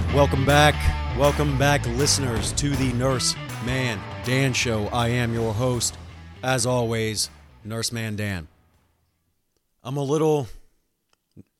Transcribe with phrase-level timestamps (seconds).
[0.00, 0.14] right.
[0.14, 0.74] Welcome back.
[1.16, 3.34] Welcome back, listeners, to the Nurse
[3.64, 4.88] Man Dan Show.
[4.88, 5.96] I am your host,
[6.42, 7.30] as always,
[7.64, 8.46] Nurse Man Dan.
[9.82, 10.48] I'm a little,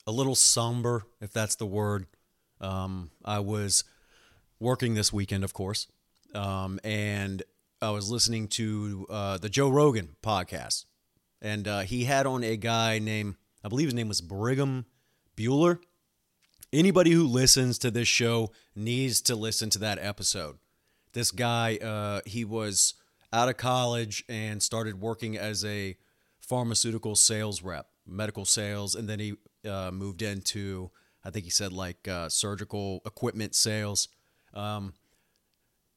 [0.07, 2.07] a little somber, if that's the word.
[2.61, 3.85] Um, I was
[4.61, 5.86] working this weekend, of course,
[6.35, 7.43] um, and
[7.80, 10.85] I was listening to uh, the Joe Rogan podcast,
[11.41, 14.85] and uh, he had on a guy named, I believe his name was Brigham
[15.39, 15.79] Buhler
[16.76, 20.58] anybody who listens to this show needs to listen to that episode.
[21.14, 22.94] This guy, uh, he was
[23.32, 25.96] out of college and started working as a
[26.39, 29.35] pharmaceutical sales rep, medical sales, and then he
[29.68, 30.90] uh, moved into,
[31.25, 34.08] I think he said like uh, surgical equipment sales.
[34.52, 34.92] Um,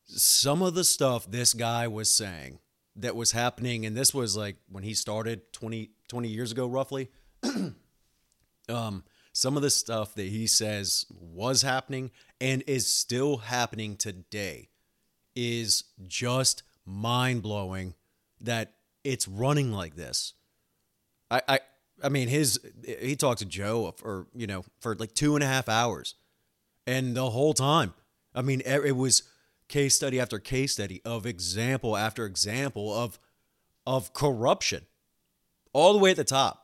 [0.06, 2.60] some of the stuff this guy was saying
[2.96, 7.10] that was happening, and this was like when he started 20, 20 years ago, roughly.
[8.70, 9.04] um,
[9.40, 14.68] some of the stuff that he says was happening and is still happening today
[15.34, 17.94] is just mind blowing
[18.42, 18.74] that
[19.06, 20.34] it's running like this.
[21.32, 21.60] I, I
[22.04, 25.48] I mean his he talked to Joe for you know for like two and a
[25.48, 26.16] half hours,
[26.86, 27.94] and the whole time,
[28.36, 29.24] I mean it was
[29.70, 33.18] case study after case study of example after example of
[33.88, 34.86] of corruption,
[35.72, 36.59] all the way at the top.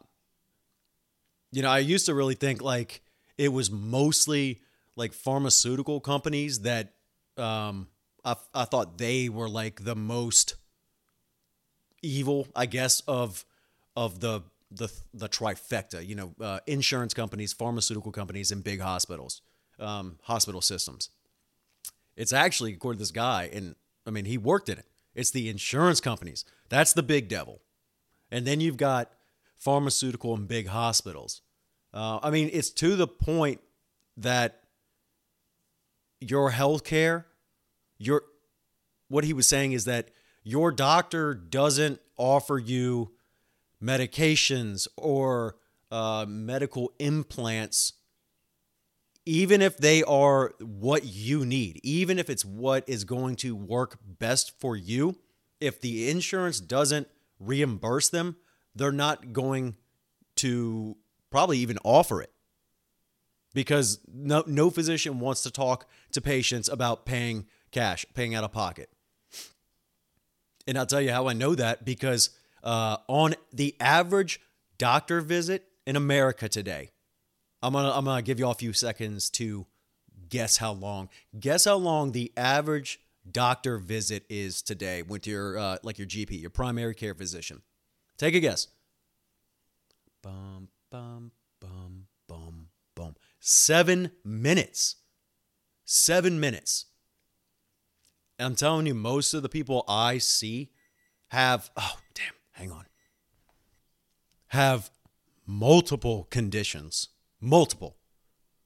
[1.56, 3.02] You know, I used to really think like
[3.38, 4.60] it was mostly
[4.98, 6.92] like pharmaceutical companies that
[7.38, 7.88] um,
[8.26, 10.56] I, I thought they were like the most
[12.02, 13.46] evil, I guess, of
[13.96, 16.06] of the the the trifecta.
[16.06, 19.42] You know, uh, insurance companies, pharmaceutical companies, and big hospitals,
[19.80, 21.10] um, hospital systems.
[22.18, 24.88] It's actually according to this guy, and I mean he worked in it.
[25.14, 26.44] It's the insurance companies.
[26.68, 27.62] That's the big devil,
[28.30, 29.14] and then you've got
[29.56, 31.42] pharmaceutical and big hospitals.
[31.96, 33.62] Uh, I mean, it's to the point
[34.18, 34.64] that
[36.20, 37.26] your health care,
[37.98, 38.24] your
[39.08, 40.10] what he was saying is that
[40.44, 43.12] your doctor doesn't offer you
[43.82, 45.56] medications or
[45.90, 47.94] uh, medical implants,
[49.26, 53.98] even if they are what you need, even if it's what is going to work
[54.06, 55.16] best for you.
[55.62, 57.08] If the insurance doesn't
[57.40, 58.36] reimburse them,
[58.76, 59.76] they're not going
[60.38, 60.98] to
[61.36, 62.32] probably even offer it
[63.54, 68.54] because no, no physician wants to talk to patients about paying cash, paying out of
[68.54, 68.90] pocket.
[70.66, 72.30] And I'll tell you how I know that because
[72.64, 74.40] uh, on the average
[74.78, 76.92] doctor visit in America today,
[77.62, 79.66] I'm gonna I'm gonna give you all a few seconds to
[80.30, 81.10] guess how long.
[81.38, 86.40] Guess how long the average doctor visit is today with your uh, like your GP,
[86.40, 87.62] your primary care physician.
[88.18, 88.68] Take a guess.
[90.24, 93.16] Bum bum, bum, bum, bum.
[93.42, 94.96] Seven minutes.
[95.84, 96.86] Seven minutes.
[98.40, 100.72] And I'm telling you, most of the people I see
[101.28, 102.86] have, oh, damn, hang on,
[104.48, 104.90] have
[105.46, 107.10] multiple conditions,
[107.42, 107.98] multiple,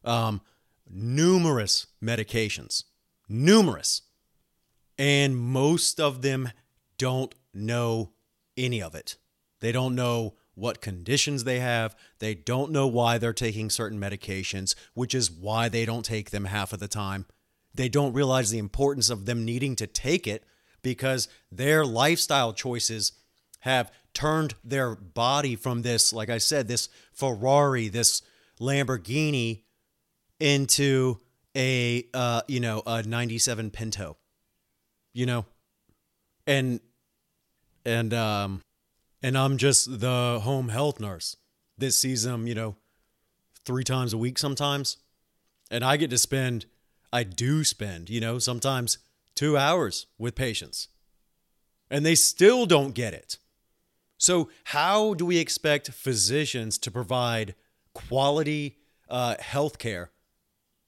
[0.06, 0.42] um,
[0.88, 2.84] numerous medications,
[3.28, 4.04] numerous.
[5.00, 6.52] And most of them
[7.00, 8.12] don't know
[8.56, 9.18] any of it.
[9.62, 11.96] They don't know what conditions they have.
[12.20, 16.46] They don't know why they're taking certain medications, which is why they don't take them
[16.46, 17.26] half of the time.
[17.74, 20.44] They don't realize the importance of them needing to take it
[20.82, 23.14] because their lifestyle choices
[23.60, 28.22] have turned their body from this, like I said, this Ferrari, this
[28.60, 29.64] Lamborghini
[30.40, 31.20] into
[31.56, 34.18] a uh, you know, a 97 Pinto.
[35.14, 35.46] You know?
[36.48, 36.80] And
[37.86, 38.62] and um
[39.22, 41.36] and I'm just the home health nurse.
[41.78, 42.76] This sees them, you know,
[43.66, 44.98] three times a week sometimes.
[45.72, 46.66] And I get to spend,
[47.12, 48.98] I do spend, you know, sometimes
[49.36, 50.88] two hours with patients.
[51.90, 53.38] And they still don't get it.
[54.18, 57.56] So, how do we expect physicians to provide
[57.94, 58.78] quality
[59.10, 60.12] uh, health care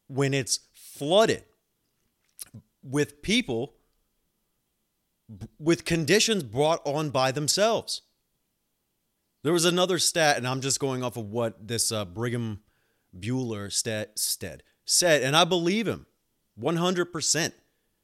[0.07, 1.45] when it's flooded
[2.83, 3.75] with people
[5.57, 8.01] with conditions brought on by themselves?
[9.43, 12.61] There was another stat, and I'm just going off of what this uh, Brigham
[13.17, 14.19] Buhler stat,
[14.85, 16.05] said, and I believe him
[16.59, 17.51] 100%.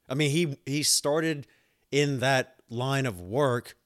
[0.08, 1.46] I mean, he he started
[1.90, 3.76] in that line of work,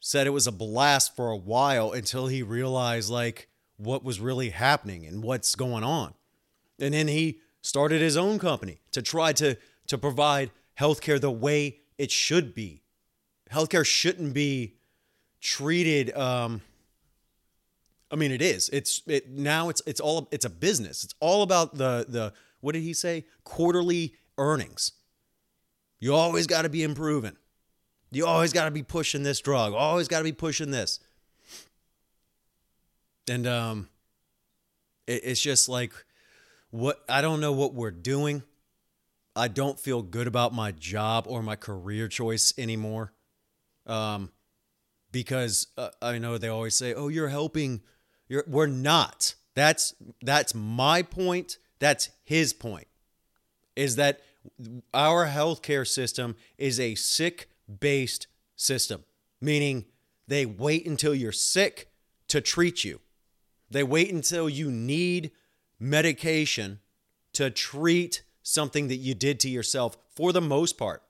[0.00, 4.50] said it was a blast for a while until he realized like what was really
[4.50, 6.14] happening and what's going on.
[6.78, 9.56] And then he started his own company to try to
[9.88, 12.82] to provide healthcare the way it should be.
[13.50, 14.77] Healthcare shouldn't be
[15.40, 16.60] treated um
[18.10, 18.68] I mean it is.
[18.70, 21.04] It's it now it's it's all it's a business.
[21.04, 23.26] It's all about the the what did he say?
[23.44, 24.92] Quarterly earnings.
[26.00, 27.36] You always got to be improving.
[28.10, 29.74] You always got to be pushing this drug.
[29.74, 31.00] Always got to be pushing this.
[33.28, 33.88] And um,
[35.06, 35.92] it, it's just like
[36.70, 38.42] what I don't know what we're doing.
[39.36, 43.12] I don't feel good about my job or my career choice anymore.
[43.86, 44.32] Um,
[45.12, 47.82] because uh, I know they always say, "Oh, you're helping."
[48.28, 49.34] You're, we're not.
[49.54, 51.58] That's that's my point.
[51.78, 52.86] That's his point.
[53.74, 54.20] Is that
[54.92, 57.48] our healthcare system is a sick
[57.80, 58.26] based
[58.56, 59.04] system,
[59.40, 59.86] meaning
[60.26, 61.90] they wait until you're sick
[62.28, 63.00] to treat you.
[63.70, 65.30] They wait until you need
[65.78, 66.80] medication
[67.34, 71.02] to treat something that you did to yourself for the most part.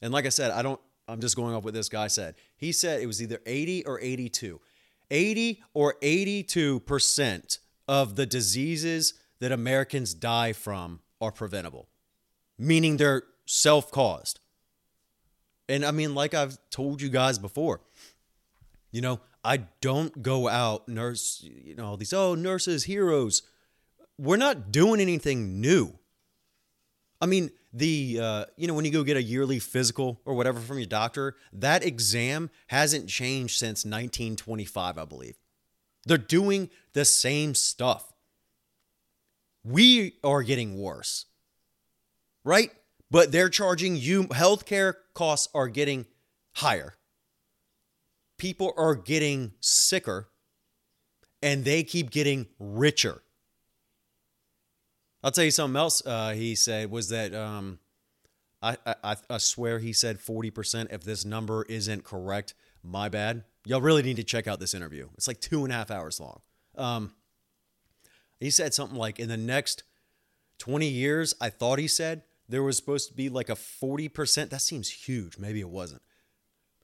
[0.00, 0.80] And like I said, I don't,
[1.10, 2.34] I'm just going off what this guy said.
[2.56, 4.60] He said it was either 80 or 82.
[5.10, 7.58] 80 or 82%
[7.88, 11.88] of the diseases that Americans die from are preventable,
[12.58, 14.38] meaning they're self caused.
[15.68, 17.80] And I mean, like I've told you guys before,
[18.92, 23.42] you know, I don't go out nurse, you know, all these, oh, nurses, heroes.
[24.18, 25.98] We're not doing anything new.
[27.20, 30.58] I mean, the, uh, you know, when you go get a yearly physical or whatever
[30.58, 35.36] from your doctor, that exam hasn't changed since 1925, I believe.
[36.06, 38.12] They're doing the same stuff.
[39.62, 41.26] We are getting worse,
[42.44, 42.70] right?
[43.10, 46.06] But they're charging you, healthcare costs are getting
[46.54, 46.96] higher
[48.40, 50.30] people are getting sicker
[51.42, 53.22] and they keep getting richer.
[55.22, 57.78] I'll tell you something else uh, he said was that um,
[58.62, 60.92] I, I, I swear he said 40%.
[60.92, 63.44] If this number isn't correct, my bad.
[63.66, 65.08] Y'all really need to check out this interview.
[65.14, 66.40] It's like two and a half hours long.
[66.76, 67.14] Um,
[68.38, 69.82] he said something like in the next
[70.58, 74.48] 20 years, I thought he said there was supposed to be like a 40%.
[74.48, 75.38] That seems huge.
[75.38, 76.02] Maybe it wasn't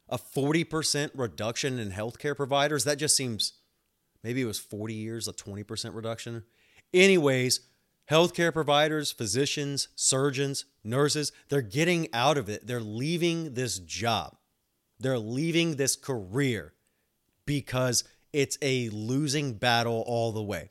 [0.08, 2.84] a 40% reduction in healthcare providers.
[2.84, 3.54] That just seems
[4.22, 6.44] maybe it was 40 years, a 20% reduction.
[6.94, 7.60] Anyways,
[8.10, 12.66] healthcare providers, physicians, surgeons, nurses, they're getting out of it.
[12.66, 14.36] They're leaving this job.
[14.98, 16.74] They're leaving this career
[17.44, 20.70] because it's a losing battle all the way.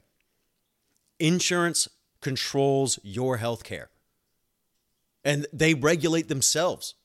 [1.20, 1.88] Insurance
[2.22, 3.88] controls your healthcare
[5.24, 6.96] and they regulate themselves.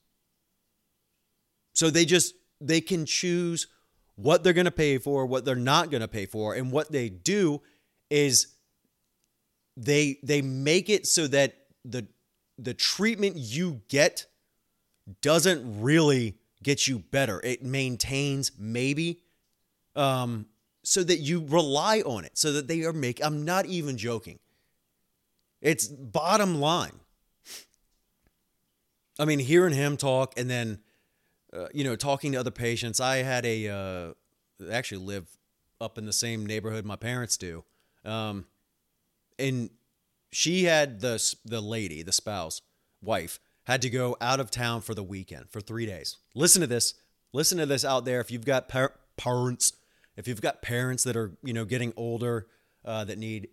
[1.73, 3.67] So they just they can choose
[4.17, 6.93] what they're going to pay for, what they're not going to pay for, and what
[6.93, 7.63] they do
[8.11, 8.49] is
[9.81, 11.55] they they make it so that
[11.85, 12.07] the
[12.59, 14.27] the treatment you get
[15.23, 17.41] doesn't really get you better.
[17.43, 19.23] It maintains maybe
[19.97, 20.47] um
[20.83, 24.39] so that you rely on it so that they are make I'm not even joking.
[25.61, 27.01] It's bottom line.
[29.19, 30.81] I mean, hearing him talk and then
[31.53, 33.01] uh, you know, talking to other patients.
[33.01, 35.27] I had a uh, actually live
[35.81, 37.65] up in the same neighborhood my parents do,
[38.05, 38.47] um,
[39.41, 39.71] and
[40.31, 42.63] she had the the lady, the spouse,
[43.03, 46.19] wife, had to go out of town for the weekend for three days.
[46.35, 46.95] Listen to this.
[47.33, 48.21] Listen to this out there.
[48.21, 49.73] If you've got par- parents,
[50.17, 52.47] if you've got parents that are you know getting older
[52.85, 53.49] uh, that need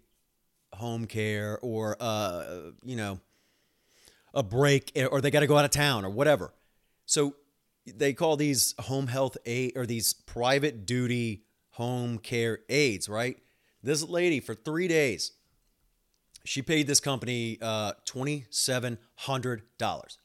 [0.74, 3.20] home care or uh, you know
[4.34, 6.54] a break or they got to go out of town or whatever.
[7.06, 7.36] So
[7.86, 13.38] they call these home health aid or these private duty home care aides, right?
[13.82, 15.32] This lady for three days,
[16.48, 20.18] she paid this company uh, $2,700.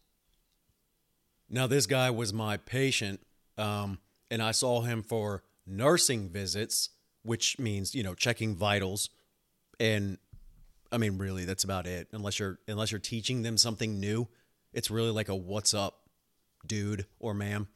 [1.50, 3.20] Now, this guy was my patient,
[3.58, 3.98] um,
[4.30, 6.90] and I saw him for nursing visits,
[7.24, 9.10] which means, you know, checking vitals.
[9.80, 10.18] And
[10.92, 12.06] I mean, really, that's about it.
[12.12, 14.28] Unless you're unless you're teaching them something new,
[14.72, 16.02] it's really like a what's up
[16.64, 17.66] dude or ma'am.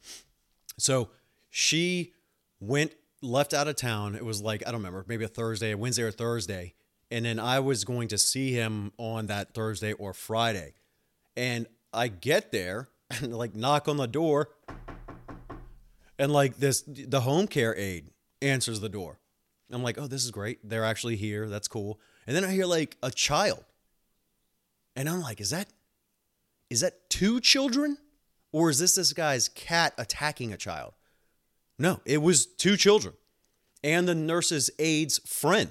[0.77, 1.09] So
[1.49, 2.13] she
[2.61, 4.15] went, left out of town.
[4.15, 6.75] It was like, I don't remember, maybe a Thursday, a Wednesday or Thursday.
[7.09, 10.73] And then I was going to see him on that Thursday or Friday.
[11.35, 14.49] And I get there and like knock on the door.
[16.19, 18.09] And like this, the home care aide
[18.41, 19.19] answers the door.
[19.69, 20.59] I'm like, oh, this is great.
[20.67, 21.49] They're actually here.
[21.49, 21.99] That's cool.
[22.25, 23.63] And then I hear like a child.
[24.95, 25.67] And I'm like, is that
[26.69, 27.97] is that two children?
[28.51, 30.93] Or is this this guy's cat attacking a child?
[31.77, 33.13] No, it was two children
[33.83, 35.69] and the nurse's aide's friend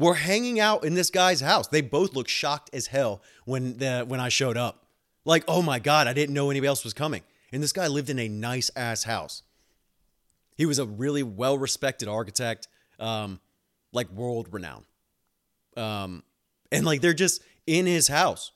[0.00, 1.68] were hanging out in this guy's house.
[1.68, 4.86] They both looked shocked as hell when the when I showed up.
[5.24, 7.22] Like, oh my God, I didn't know anybody else was coming.
[7.52, 9.42] And this guy lived in a nice ass house.
[10.56, 12.66] He was a really well respected architect,
[12.98, 13.40] um,
[13.92, 14.86] like world renowned.
[15.76, 16.22] Um,
[16.72, 18.52] and like they're just in his house.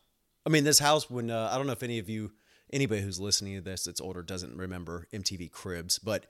[0.46, 2.32] I mean, this house when uh, I don't know if any of you,
[2.72, 6.26] anybody who's listening to this that's older doesn't remember MTV Cribs, but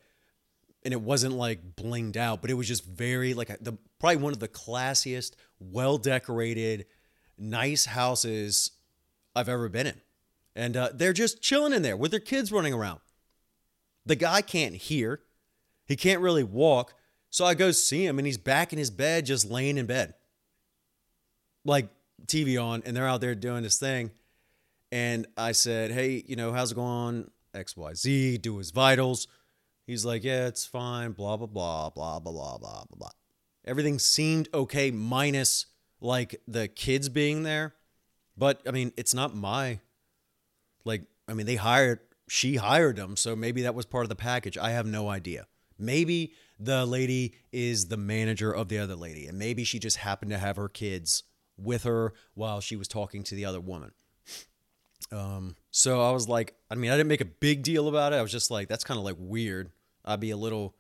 [0.84, 4.32] and it wasn't like blinged out, but it was just very like the probably one
[4.32, 6.86] of the classiest, well decorated,
[7.38, 8.72] nice houses
[9.34, 10.00] I've ever been in,
[10.54, 13.00] and uh, they're just chilling in there with their kids running around.
[14.06, 15.20] The guy can't hear,
[15.86, 16.94] he can't really walk,
[17.30, 20.14] so I go see him, and he's back in his bed, just laying in bed,
[21.64, 21.88] like
[22.26, 24.10] TV on, and they're out there doing this thing.
[24.92, 27.30] And I said, Hey, you know, how's it going?
[27.54, 29.26] XYZ, do his vitals.
[29.86, 33.10] He's like, Yeah, it's fine, blah, blah, blah, blah, blah, blah, blah, blah.
[33.64, 35.66] Everything seemed okay, minus
[36.00, 37.74] like the kids being there.
[38.36, 39.80] But I mean, it's not my,
[40.84, 43.16] like, I mean, they hired, she hired them.
[43.16, 44.58] So maybe that was part of the package.
[44.58, 45.46] I have no idea.
[45.78, 50.30] Maybe the lady is the manager of the other lady, and maybe she just happened
[50.30, 51.24] to have her kids
[51.56, 53.92] with her while she was talking to the other woman.
[55.12, 58.16] Um, so I was like, I mean, I didn't make a big deal about it.
[58.16, 59.70] I was just like, that's kind of like weird.
[60.04, 60.74] I'd be a little,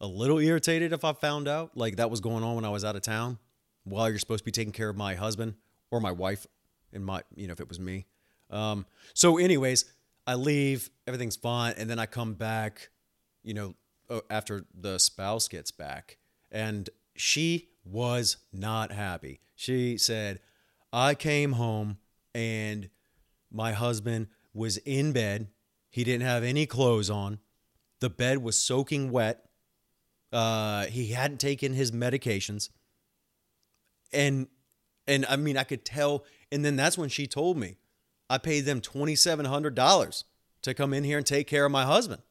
[0.00, 2.84] a little irritated if I found out like that was going on when I was
[2.84, 3.38] out of town
[3.84, 5.54] while you're supposed to be taking care of my husband
[5.90, 6.46] or my wife
[6.92, 8.06] and my, you know, if it was me.
[8.50, 9.84] Um, so anyways,
[10.26, 11.74] I leave, everything's fine.
[11.76, 12.90] And then I come back,
[13.42, 13.74] you know,
[14.30, 16.18] after the spouse gets back
[16.50, 19.40] and she was not happy.
[19.56, 20.40] She said,
[20.92, 21.98] I came home
[22.34, 22.88] and
[23.52, 25.48] my husband was in bed.
[25.90, 27.38] He didn't have any clothes on.
[28.00, 29.44] The bed was soaking wet.
[30.32, 32.70] Uh, he hadn't taken his medications.
[34.12, 34.48] And
[35.06, 37.76] and I mean I could tell and then that's when she told me
[38.28, 40.24] I paid them $2700
[40.62, 42.22] to come in here and take care of my husband.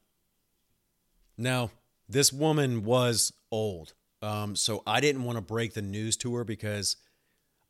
[1.38, 1.72] Now,
[2.08, 3.94] this woman was old.
[4.22, 6.98] Um, so I didn't want to break the news to her because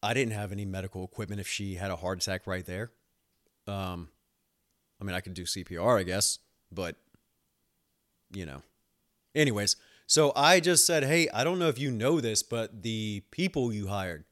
[0.03, 2.91] I didn't have any medical equipment if she had a heart attack right there.
[3.67, 4.09] Um,
[4.99, 6.39] I mean, I could do CPR, I guess,
[6.71, 6.95] but
[8.33, 8.61] you know.
[9.33, 9.75] Anyways,
[10.07, 13.73] so I just said, "Hey, I don't know if you know this, but the people
[13.73, 14.25] you hired."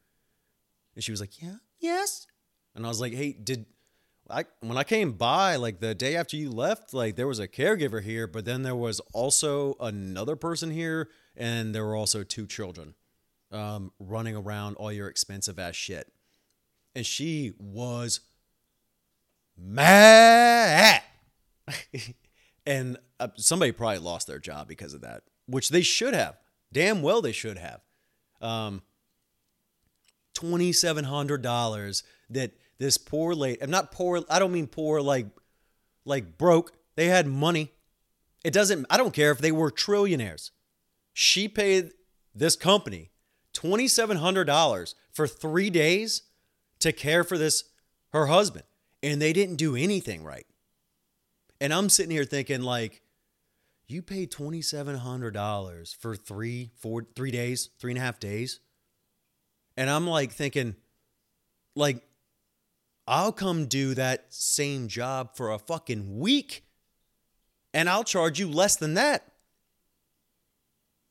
[0.96, 2.28] And she was like, "Yeah, yes."
[2.76, 3.66] And I was like, "Hey, did
[4.30, 7.48] I when I came by like the day after you left, like there was a
[7.48, 12.46] caregiver here, but then there was also another person here and there were also two
[12.46, 12.94] children
[13.52, 16.12] um, running around all your expensive ass shit.
[16.96, 18.20] And she was
[19.62, 21.02] mad.
[22.66, 26.38] and uh, somebody probably lost their job because of that, which they should have.
[26.72, 27.82] Damn well they should have.
[28.42, 28.82] Um,
[30.36, 35.28] $2,700 that this poor lady, I'm not poor, I don't mean poor like,
[36.06, 36.74] like broke.
[36.96, 37.74] They had money.
[38.44, 40.52] It doesn't, I don't care if they were trillionaires.
[41.14, 41.92] She paid
[42.34, 43.12] this company
[43.54, 46.24] $2,700 for three days
[46.80, 47.66] to care for this,
[48.14, 48.64] her husband,
[49.02, 50.46] and they didn't do anything right.
[51.62, 53.02] And I'm sitting here thinking, like,
[53.88, 58.60] you paid $2,700 for three, four, three days, three and a half days.
[59.76, 60.76] And I'm like thinking,
[61.76, 62.04] like,
[63.08, 66.64] I'll come do that same job for a fucking week
[67.74, 69.26] and I'll charge you less than that.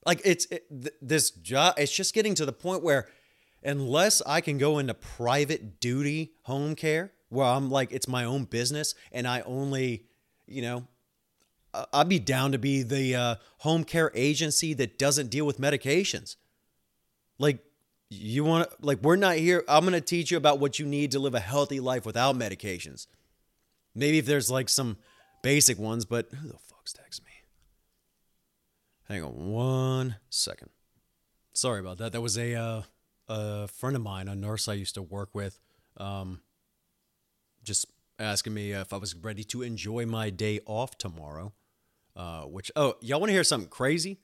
[0.07, 3.09] Like it's it, th- this job it's just getting to the point where
[3.63, 8.45] unless I can go into private duty home care where I'm like it's my own
[8.45, 10.05] business and I only,
[10.47, 10.87] you know,
[11.93, 16.37] I'd be down to be the uh, home care agency that doesn't deal with medications.
[17.39, 17.59] Like
[18.11, 20.87] you want to like we're not here i'm going to teach you about what you
[20.87, 23.07] need to live a healthy life without medications.
[23.95, 24.97] Maybe if there's like some
[25.43, 27.31] basic ones but who the fuck's text me?
[29.09, 30.71] Hang on one second.
[31.53, 32.13] Sorry about that.
[32.13, 32.83] That was a uh,
[33.29, 35.59] a friend of mine a nurse i used to work with
[35.99, 36.41] um,
[37.69, 37.87] just
[38.19, 41.53] asking me if i was ready to enjoy my day off tomorrow
[42.17, 44.19] uh, which oh y'all want to hear something crazy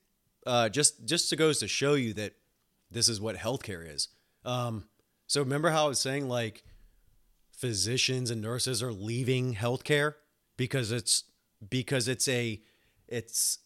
[0.46, 2.34] uh, just just to goes to show you that
[2.90, 4.08] this is what healthcare is.
[4.44, 4.84] Um,
[5.26, 6.64] so remember how I was saying like
[7.50, 10.14] physicians and nurses are leaving healthcare
[10.56, 11.24] because it's
[11.68, 12.60] because it's a
[13.08, 13.58] it's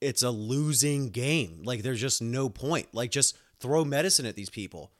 [0.00, 1.62] it's a losing game.
[1.64, 2.88] Like there's just no point.
[2.92, 4.92] Like just throw medicine at these people.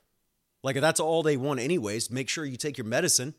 [0.63, 3.35] Like that's all they want anyways, make sure you take your medicine.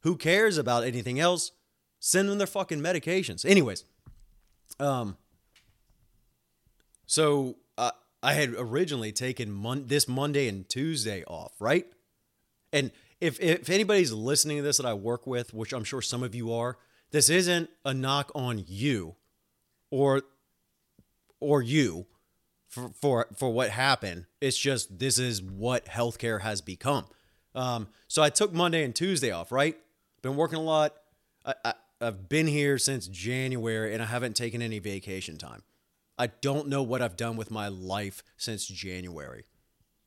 [0.00, 1.52] Who cares about anything else?
[1.98, 3.44] Send them their fucking medications.
[3.44, 3.84] Anyways,
[4.78, 5.16] um
[7.06, 7.56] so
[8.22, 11.86] I had originally taken mon- this Monday and Tuesday off, right?
[12.72, 12.90] And
[13.20, 16.34] if if anybody's listening to this that I work with, which I'm sure some of
[16.34, 16.76] you are,
[17.10, 19.16] this isn't a knock on you
[19.90, 20.22] or
[21.40, 22.06] or you
[22.68, 24.26] for for for what happened.
[24.40, 27.06] It's just this is what healthcare has become.
[27.54, 29.76] Um, so I took Monday and Tuesday off, right?
[30.22, 30.94] Been working a lot.
[31.44, 35.62] I, I, I've been here since January and I haven't taken any vacation time.
[36.18, 39.44] I don't know what I've done with my life since January,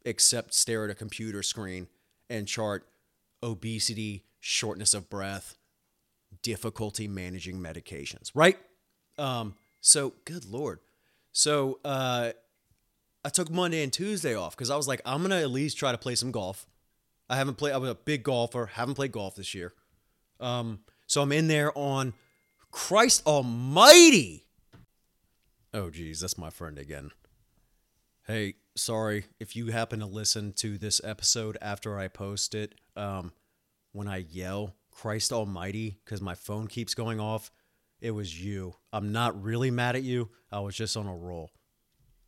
[0.05, 1.88] except stare at a computer screen
[2.29, 2.88] and chart
[3.41, 5.58] obesity, shortness of breath,
[6.41, 8.58] difficulty managing medications, right?
[9.17, 10.79] Um, so, good Lord.
[11.32, 12.32] So, uh,
[13.25, 15.77] I took Monday and Tuesday off because I was like, I'm going to at least
[15.77, 16.65] try to play some golf.
[17.29, 19.74] I haven't played, I was a big golfer, haven't played golf this year.
[20.40, 22.13] Um, so I'm in there on
[22.72, 24.46] Christ Almighty.
[25.74, 27.12] Oh, geez, that's my friend again.
[28.25, 32.75] Hey, sorry if you happen to listen to this episode after I post it.
[32.96, 33.34] Um,
[33.92, 37.52] when I yell Christ Almighty because my phone keeps going off,
[38.02, 38.75] it was you.
[38.92, 40.30] I'm not really mad at you.
[40.52, 41.52] I was just on a roll.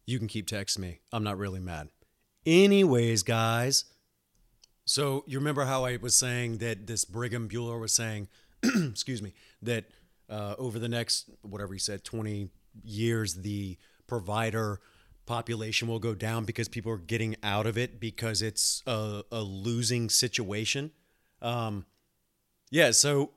[0.06, 1.00] You can keep texting me.
[1.12, 1.90] I'm not really mad.
[2.46, 3.86] Anyways, guys.
[4.86, 8.28] So you remember how I was saying that this Brigham Buhler was saying,
[8.64, 9.86] excuse me, that
[10.30, 12.50] uh, over the next whatever he said, 20
[12.84, 13.78] years, the
[14.08, 14.80] provider
[15.26, 19.42] population will go down because people are getting out of it because it's a, a
[19.42, 20.92] losing situation.
[21.42, 21.86] Um,
[22.70, 23.32] yeah, so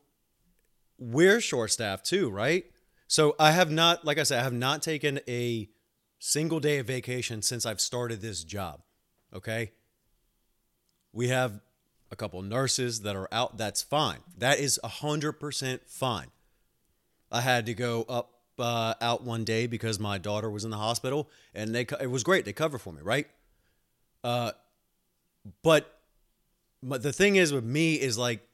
[0.98, 2.66] we're short staffed too, right?
[3.06, 5.70] So I have not, like I said, I have not taken a
[6.18, 8.82] single day of vacation since I've started this job.
[9.34, 9.72] Okay.
[11.18, 11.60] We have
[12.12, 13.58] a couple nurses that are out.
[13.58, 14.18] That's fine.
[14.36, 16.28] That is 100% fine.
[17.32, 20.76] I had to go up uh, out one day because my daughter was in the
[20.76, 22.44] hospital, and they it was great.
[22.44, 23.26] They cover for me, right?
[24.22, 24.52] Uh,
[25.64, 25.98] but
[26.84, 28.46] but the thing is with me is like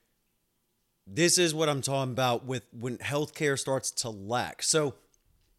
[1.06, 4.62] this is what I'm talking about with when healthcare starts to lack.
[4.62, 4.94] So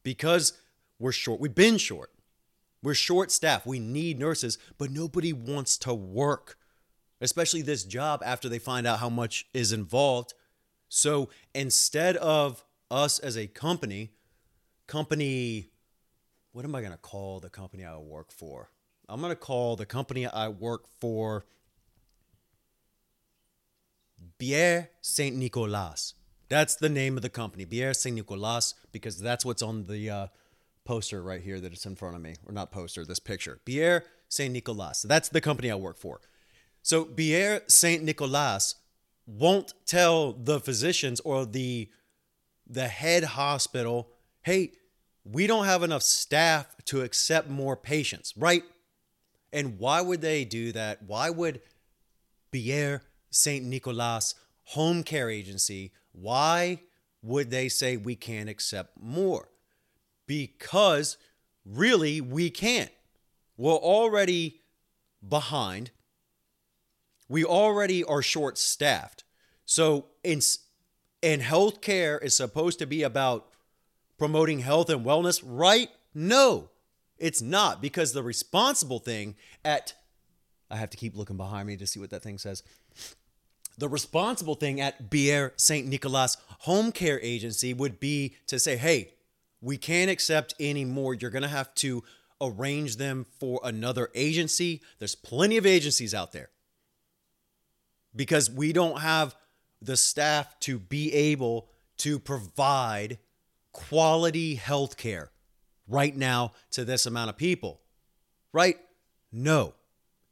[0.02, 0.54] because
[0.98, 2.10] we're short, we've been short.
[2.82, 3.64] We're short staff.
[3.64, 6.58] We need nurses, but nobody wants to work,
[7.22, 10.34] especially this job after they find out how much is involved.
[10.90, 14.12] So instead of us as a company
[14.88, 15.72] company
[16.56, 18.70] what am I going to call the company I work for?
[19.10, 21.46] I'm going to call the company I work for
[24.40, 26.14] Bière Saint Nicolas.
[26.48, 30.28] That's the name of the company, Bière Saint Nicolas, because that's what's on the uh,
[30.86, 33.60] poster right here that it's in front of me, or not poster, this picture.
[33.66, 35.02] Bière Saint Nicolas.
[35.02, 36.22] That's the company I work for.
[36.86, 38.76] So Bière Saint Nicolas
[39.26, 41.90] won't tell the physicians or the
[42.68, 44.12] the head hospital
[44.44, 44.74] hey,
[45.24, 48.62] we don't have enough staff to accept more patients, right?
[49.52, 51.02] And why would they do that?
[51.02, 51.62] Why would
[52.54, 56.82] Bière Saint Nicolas home care agency, why
[57.24, 59.50] would they say we can't accept more?
[60.28, 61.18] Because
[61.66, 62.92] really we can't.
[63.58, 64.62] We're already
[65.28, 65.90] behind.
[67.28, 69.24] We already are short staffed.
[69.66, 70.42] So in
[71.24, 73.48] and healthcare is supposed to be about
[74.18, 75.90] promoting health and wellness, right?
[76.14, 76.70] No,
[77.18, 79.94] it's not because the responsible thing at,
[80.70, 82.64] I have to keep looking behind me to see what that thing says.
[83.78, 85.88] The responsible thing at Bière St.
[85.88, 89.14] Nicolas Home Care Agency would be to say, hey,
[89.62, 91.14] we can't accept any more.
[91.14, 92.04] You're going to have to
[92.40, 94.82] arrange them for another agency.
[95.00, 96.50] There's plenty of agencies out there
[98.16, 99.36] because we don't have
[99.82, 103.20] the staff to be able to provide
[103.72, 105.32] quality health care
[105.88, 107.82] right now to this amount of people,
[108.54, 108.78] right?
[109.32, 109.74] No.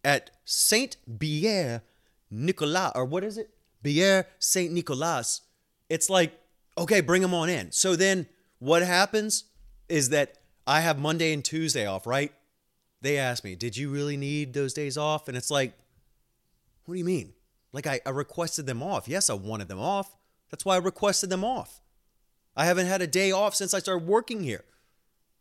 [0.04, 1.82] At Saint Bière
[2.32, 3.50] Nicolas, or what is it?
[3.84, 5.42] Bière Saint Nicolas,
[5.90, 6.34] it's like,
[6.78, 7.72] okay, bring them on in.
[7.72, 8.28] So then
[8.60, 9.46] what happens
[9.90, 12.32] is that I have Monday and Tuesday off, right?
[13.02, 15.28] They ask me, did you really need those days off?
[15.28, 15.74] And it's like,
[16.86, 17.34] what do you mean?
[17.74, 19.08] Like I, I requested them off.
[19.08, 20.16] Yes, I wanted them off.
[20.52, 21.82] That's why I requested them off.
[22.56, 24.64] I haven't had a day off since I started working here.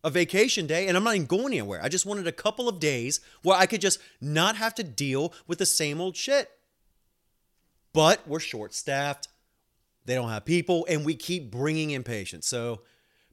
[0.03, 1.81] A vacation day, and I'm not even going anywhere.
[1.81, 5.33] I just wanted a couple of days where I could just not have to deal
[5.47, 6.51] with the same old shit.
[7.93, 9.29] But we're short staffed.
[10.05, 12.49] They don't have people, and we keep bringing in patients.
[12.49, 12.81] So,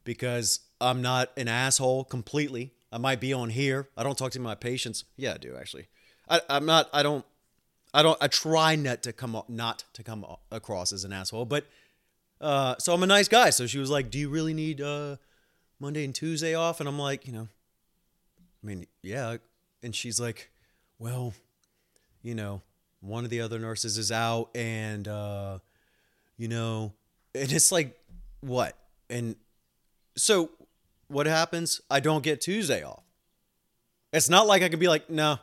[0.03, 3.89] because I'm not an asshole completely, I might be on here.
[3.97, 5.05] I don't talk to my patients.
[5.15, 5.87] Yeah, I do actually.
[6.29, 6.89] I, I'm not.
[6.93, 7.25] I don't.
[7.93, 8.17] I don't.
[8.21, 11.65] I try not to come not to come across as an asshole, but
[12.39, 13.49] uh, so I'm a nice guy.
[13.49, 15.17] So she was like, "Do you really need uh,
[15.79, 17.47] Monday and Tuesday off?" And I'm like, you know,
[18.63, 19.37] I mean, yeah.
[19.81, 20.51] And she's like,
[20.99, 21.33] "Well,
[22.21, 22.61] you know,
[23.01, 25.59] one of the other nurses is out, and uh,
[26.37, 26.93] you know,
[27.33, 27.99] and it's like,
[28.41, 28.77] what?"
[29.09, 29.35] And
[30.15, 30.51] so
[31.07, 31.81] what happens?
[31.89, 33.03] I don't get Tuesday off.
[34.13, 35.39] It's not like I could be like, "No,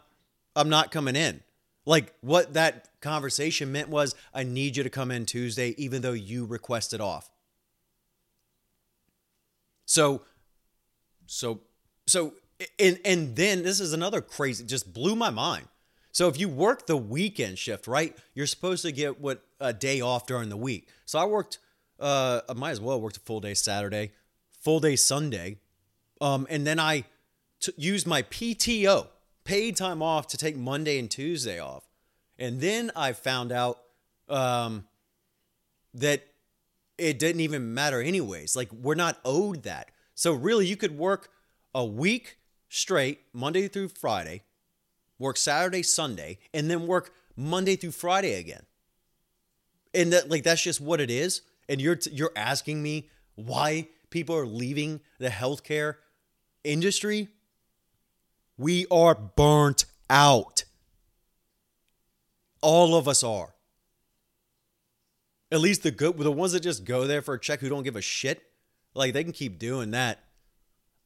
[0.54, 1.42] I'm not coming in."
[1.86, 6.12] Like what that conversation meant was I need you to come in Tuesday even though
[6.12, 7.30] you requested off.
[9.86, 10.22] So
[11.26, 11.60] so
[12.06, 12.34] so
[12.78, 15.68] and and then this is another crazy just blew my mind.
[16.10, 18.16] So if you work the weekend shift, right?
[18.34, 20.88] You're supposed to get what a day off during the week.
[21.04, 21.58] So I worked
[22.00, 24.10] uh I might as well worked a full day Saturday,
[24.60, 25.58] full day Sunday.
[26.20, 27.04] Um and then I
[27.60, 29.06] t- used my PTO,
[29.46, 31.84] paid time off to take Monday and Tuesday off.
[32.38, 33.78] And then I found out
[34.28, 34.86] um
[35.94, 36.26] that
[36.98, 38.56] it didn't even matter anyways.
[38.56, 39.90] Like we're not owed that.
[40.14, 41.30] So really you could work
[41.74, 44.42] a week straight, Monday through Friday,
[45.18, 48.64] work Saturday, Sunday, and then work Monday through Friday again.
[49.94, 51.42] And that like that's just what it is.
[51.68, 55.96] And you're you're asking me why people are leaving the healthcare
[56.64, 57.28] industry?
[58.56, 60.64] We are burnt out.
[62.62, 63.54] All of us are.
[65.52, 67.84] At least the good the ones that just go there for a check who don't
[67.84, 68.42] give a shit,
[68.94, 70.24] like they can keep doing that.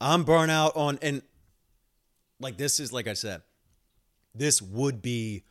[0.01, 1.23] I'm burnt out on and
[2.39, 3.43] like this is like I said,
[4.35, 5.45] this would be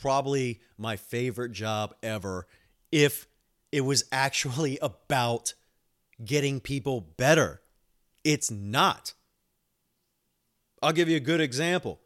[0.00, 2.46] probably my favorite job ever
[2.92, 3.26] if
[3.72, 5.54] it was actually about
[6.24, 7.60] getting people better.
[8.24, 9.14] It's not.
[10.86, 11.98] I'll give you a good example.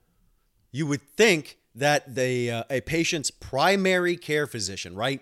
[0.73, 5.21] You would think that the uh, a patient's primary care physician, right?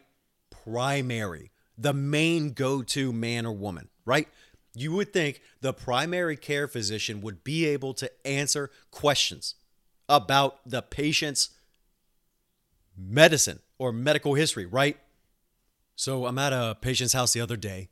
[0.48, 4.28] Primary, the main go-to man or woman, right?
[4.74, 9.56] You would think the primary care physician would be able to answer questions
[10.08, 11.50] about the patient's
[12.96, 14.98] medicine or medical history, right?
[15.96, 17.88] So I'm at a patient's house the other day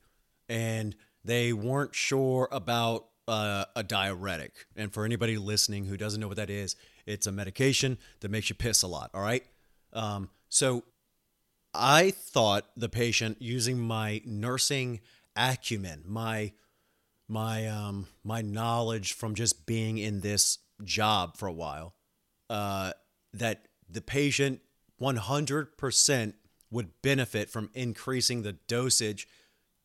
[0.49, 4.67] and they weren't sure about uh, a diuretic.
[4.77, 8.49] And for anybody listening who doesn't know what that is, it's a medication that makes
[8.49, 9.45] you piss a lot, all right?
[9.93, 10.85] Um, so
[11.75, 15.01] I thought the patient using my nursing
[15.37, 16.53] acumen, my
[17.29, 21.95] my um my knowledge from just being in this job for a while
[22.51, 22.93] uh
[23.33, 24.61] that the patient
[25.01, 26.33] 100%
[26.71, 29.29] would benefit from increasing the dosage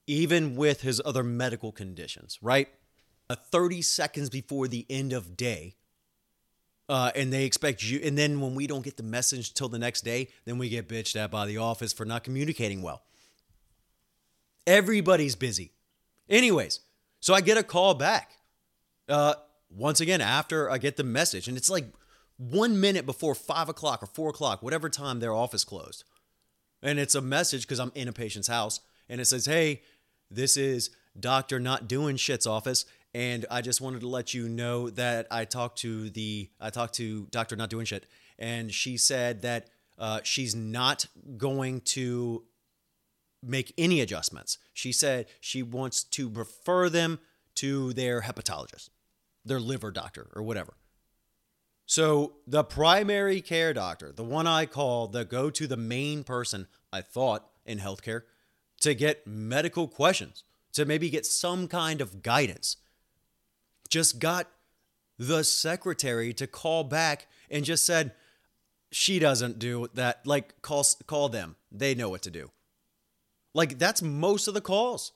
[0.08, 2.70] even with his other medical conditions right
[3.32, 5.76] uh, 30 seconds before the end of day
[6.90, 9.80] uh, and they expect you and then when we don't get the message till the
[9.80, 13.04] next day then we get bitched at by the office for not communicating well
[14.68, 15.72] everybody's busy
[16.30, 16.80] anyways
[17.22, 18.38] so I get a call back.
[19.08, 19.36] Uh,
[19.70, 21.86] once again, after I get the message, and it's like
[22.38, 26.04] one minute before five o'clock or four o'clock, whatever time their office closed.
[26.82, 29.84] And it's a message because I'm in a patient's house, and it says, Hey,
[30.30, 31.60] this is Dr.
[31.60, 32.86] Not Doing Shit's office.
[33.14, 36.96] And I just wanted to let you know that I talked to the I talked
[36.96, 37.56] to Dr.
[37.56, 38.06] Not Doing Shit,
[38.40, 42.44] and she said that uh, she's not going to
[43.44, 44.58] make any adjustments.
[44.74, 47.20] She said she wants to refer them
[47.56, 48.90] to their hepatologist,
[49.44, 50.74] their liver doctor, or whatever.
[51.86, 56.68] So the primary care doctor, the one I call the go to the main person
[56.94, 58.22] I thought in healthcare
[58.82, 60.44] to get medical questions,
[60.74, 62.78] to maybe get some kind of guidance,
[63.92, 64.48] just got
[65.20, 68.14] the secretary to call back and just said,
[68.92, 70.26] she doesn't do that.
[70.26, 71.58] Like, call, call them.
[71.72, 72.50] They know what to do.
[73.54, 75.12] Like that's most of the calls.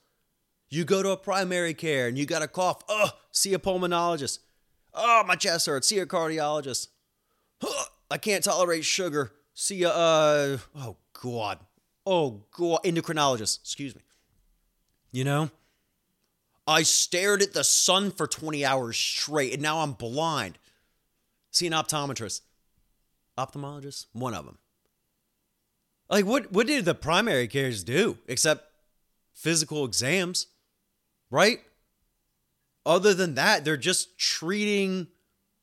[0.70, 2.82] You go to a primary care and you got a cough.
[2.90, 4.40] Oh, see a pulmonologist.
[4.94, 5.88] Oh, my chest hurts.
[5.88, 6.88] See a cardiologist.
[7.62, 9.32] Oh, I can't tolerate sugar.
[9.54, 11.60] See a uh oh god.
[12.06, 13.62] Oh god, endocrinologist.
[13.62, 14.02] Excuse me.
[15.12, 15.50] You know?
[16.68, 20.58] I stared at the sun for 20 hours straight and now I'm blind.
[21.52, 22.42] See an optometrist.
[23.38, 24.08] Ophthalmologist?
[24.14, 24.58] One of them.
[26.10, 28.72] Like what what did the primary cares do except
[29.34, 30.48] physical exams?
[31.30, 31.60] Right?
[32.86, 35.08] Other than that, they're just treating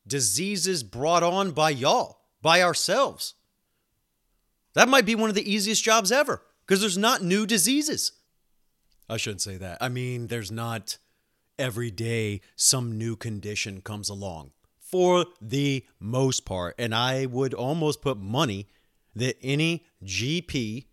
[0.05, 3.35] diseases brought on by y'all, by ourselves.
[4.73, 8.11] That might be one of the easiest jobs ever because there's not new diseases.
[9.09, 9.77] I shouldn't say that.
[9.81, 10.97] I mean, there's not
[11.57, 16.75] every day some new condition comes along for the most part.
[16.77, 18.67] And I would almost put money
[19.15, 20.85] that any GP,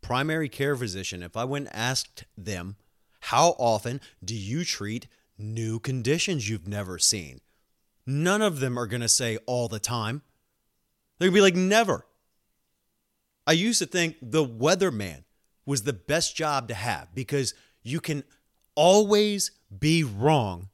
[0.00, 2.76] primary care physician, if I went and asked them,
[3.20, 7.40] how often do you treat new conditions you've never seen?
[8.06, 10.22] None of them are going to say all the time.
[11.18, 12.06] They're going to be like, never.
[13.46, 15.24] I used to think the weatherman
[15.68, 17.52] was the best job to have because
[17.82, 18.24] you can
[18.74, 20.70] always be wrong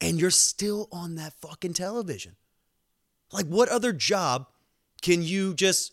[0.00, 2.36] and you're still on that fucking television.
[3.32, 4.46] Like, what other job
[5.00, 5.92] can you just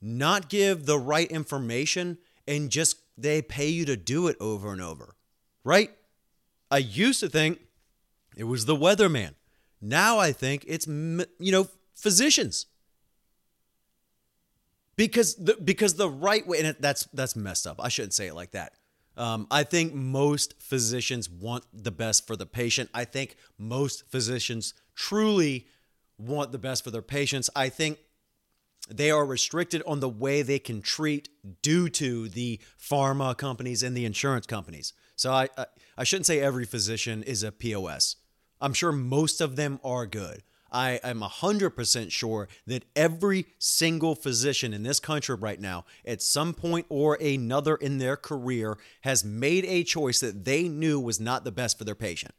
[0.00, 4.80] not give the right information and just they pay you to do it over and
[4.80, 5.16] over,
[5.64, 5.90] right?
[6.70, 7.58] I used to think
[8.36, 9.34] it was the weatherman.
[9.80, 12.66] Now I think it's you know physicians
[14.96, 17.80] because the because the right way and that's that's messed up.
[17.82, 18.74] I shouldn't say it like that.
[19.16, 22.90] Um, I think most physicians want the best for the patient.
[22.92, 25.66] I think most physicians truly
[26.18, 27.48] want the best for their patients.
[27.54, 27.98] I think
[28.88, 31.28] they are restricted on the way they can treat
[31.62, 34.92] due to the pharma companies and the insurance companies.
[35.16, 38.16] So I, I, I shouldn't say every physician is a POS.
[38.60, 40.42] I'm sure most of them are good.
[40.74, 46.52] I am 100% sure that every single physician in this country right now, at some
[46.52, 51.44] point or another in their career, has made a choice that they knew was not
[51.44, 52.34] the best for their patient.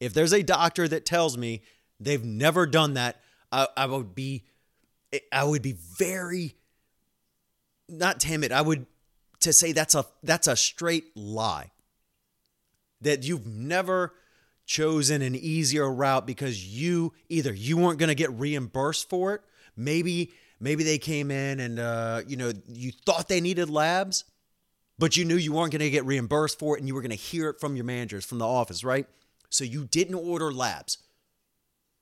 [0.00, 1.60] If there's a doctor that tells me
[2.00, 3.20] they've never done that,
[3.52, 4.44] I, I would be,
[5.30, 6.56] I would be very,
[7.86, 8.50] not timid.
[8.50, 8.86] I would
[9.40, 11.70] to say that's a that's a straight lie.
[13.02, 14.14] That you've never
[14.66, 19.42] chosen an easier route because you either you weren't going to get reimbursed for it
[19.76, 24.24] maybe maybe they came in and uh, you know you thought they needed labs
[24.98, 27.10] but you knew you weren't going to get reimbursed for it and you were going
[27.10, 29.06] to hear it from your managers from the office right?
[29.50, 30.98] So you didn't order labs.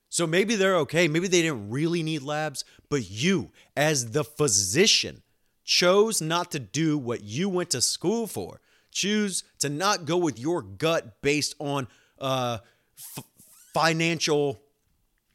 [0.08, 5.22] So maybe they're okay maybe they didn't really need labs but you as the physician
[5.70, 8.60] chose not to do what you went to school for.
[8.90, 11.86] Choose to not go with your gut based on
[12.20, 12.58] uh,
[12.98, 13.24] f-
[13.72, 14.60] financial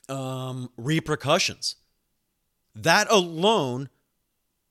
[0.09, 1.75] um, repercussions.
[2.75, 3.89] That alone,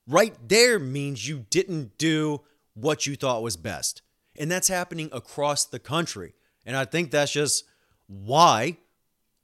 [0.06, 2.42] right there, means you didn't do
[2.74, 4.02] what you thought was best.
[4.36, 6.34] And that's happening across the country.
[6.66, 7.64] And I think that's just
[8.06, 8.78] why,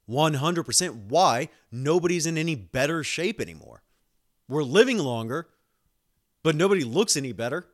[0.08, 3.82] 100% why, nobody's in any better shape anymore.
[4.48, 5.48] We're living longer,
[6.42, 7.66] but nobody looks any better.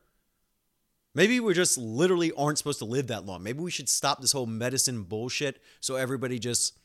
[1.17, 3.41] Maybe we just literally aren't supposed to live that long.
[3.41, 6.77] Maybe we should stop this whole medicine bullshit so everybody just,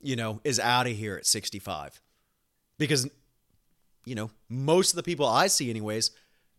[0.00, 2.02] you know, is out of here at 65.
[2.78, 3.08] Because,
[4.04, 6.10] you know, most of the people I see, anyways,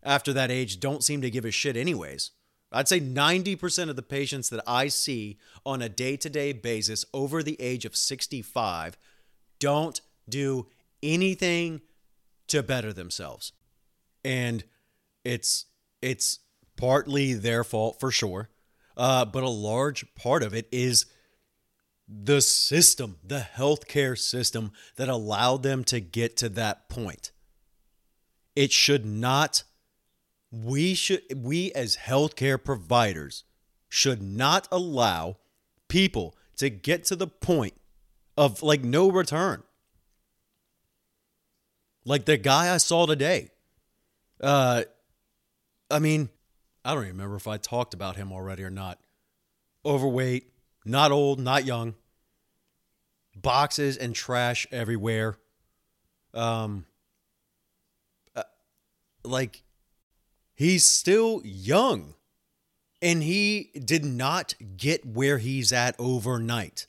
[0.02, 2.30] after that age don't seem to give a shit, anyways.
[2.72, 7.04] I'd say 90% of the patients that I see on a day to day basis
[7.12, 8.96] over the age of 65
[9.58, 10.66] don't do
[11.02, 11.82] anything
[12.46, 13.52] to better themselves.
[14.24, 14.64] And
[15.26, 15.66] it's,
[16.00, 16.38] it's,
[16.76, 18.48] partly their fault for sure,
[18.96, 21.06] uh, but a large part of it is
[22.08, 27.32] the system, the healthcare system that allowed them to get to that point.
[28.54, 29.62] It should not,
[30.50, 33.44] we should, we as healthcare providers
[33.88, 35.38] should not allow
[35.88, 37.74] people to get to the point
[38.36, 39.62] of like no return.
[42.04, 43.50] Like the guy I saw today.
[44.40, 44.82] Uh,
[45.90, 46.30] I mean,
[46.84, 48.98] I don't remember if I talked about him already or not.
[49.84, 50.52] Overweight,
[50.84, 51.94] not old, not young.
[53.36, 55.38] Boxes and trash everywhere.
[56.34, 56.86] Um,
[58.34, 58.42] uh,
[59.24, 59.62] like
[60.54, 62.14] he's still young
[63.00, 66.86] and he did not get where he's at overnight.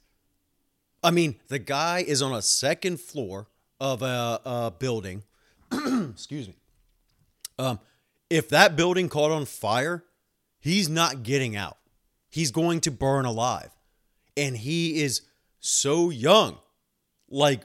[1.03, 3.47] I mean, the guy is on a second floor
[3.79, 5.23] of a, a building.
[5.71, 6.55] Excuse me.
[7.59, 7.79] Um,
[8.33, 10.03] if that building caught on fire,
[10.59, 11.77] he's not getting out.
[12.29, 13.69] He's going to burn alive.
[14.35, 15.21] And he is
[15.59, 16.57] so young.
[17.29, 17.61] Like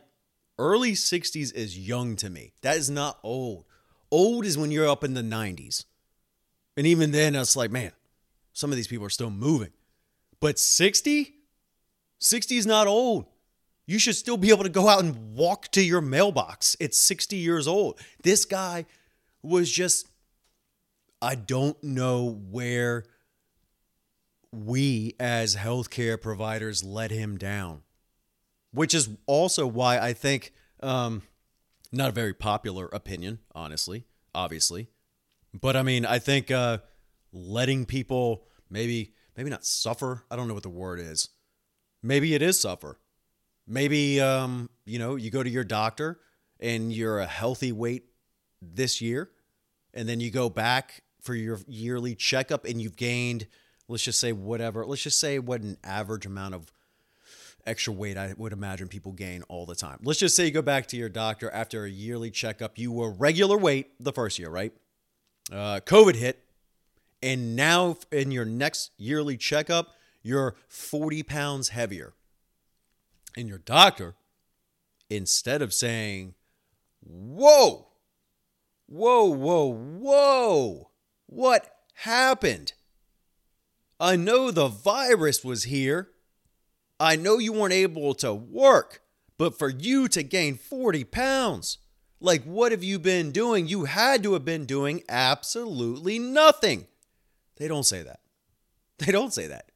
[0.58, 2.52] early 60s is young to me.
[2.60, 3.64] That is not old.
[4.10, 5.84] Old is when you're up in the 90s.
[6.76, 7.92] And even then, it's like, man,
[8.52, 9.70] some of these people are still moving.
[10.40, 11.34] But 60?
[12.18, 13.26] 60 is not old.
[13.86, 16.76] You should still be able to go out and walk to your mailbox.
[16.78, 17.98] It's 60 years old.
[18.22, 18.84] This guy
[19.42, 20.06] was just
[21.20, 23.04] I don't know where
[24.52, 27.82] we as healthcare providers let him down,
[28.72, 30.52] which is also why I think,
[30.82, 31.22] um,
[31.92, 34.04] not a very popular opinion, honestly,
[34.34, 34.88] obviously.
[35.58, 36.78] But I mean, I think uh,
[37.32, 40.24] letting people maybe, maybe not suffer.
[40.30, 41.30] I don't know what the word is.
[42.02, 43.00] Maybe it is suffer.
[43.66, 46.20] Maybe, um, you know, you go to your doctor
[46.60, 48.04] and you're a healthy weight
[48.62, 49.30] this year,
[49.92, 53.46] and then you go back for your yearly checkup and you've gained,
[53.88, 56.72] let's just say whatever, let's just say what an average amount of
[57.66, 59.98] extra weight I would imagine people gain all the time.
[60.02, 62.78] Let's just say you go back to your doctor after a yearly checkup.
[62.78, 64.72] You were regular weight the first year, right?
[65.52, 66.44] Uh, COVID hit,
[67.22, 72.12] and now in your next yearly checkup, you're 40 pounds heavier.
[73.36, 74.14] And your doctor,
[75.10, 76.34] instead of saying,
[77.00, 77.88] Whoa,
[78.88, 80.87] Whoa, whoa, whoa.
[81.28, 82.72] What happened?
[84.00, 86.08] I know the virus was here.
[86.98, 89.02] I know you weren't able to work,
[89.36, 91.78] but for you to gain 40 pounds,
[92.18, 93.68] like what have you been doing?
[93.68, 96.86] You had to have been doing absolutely nothing.
[97.56, 98.20] They don't say that.
[98.98, 99.70] They don't say that.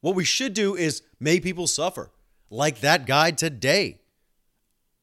[0.00, 2.10] What we should do is make people suffer,
[2.50, 4.00] like that guy today.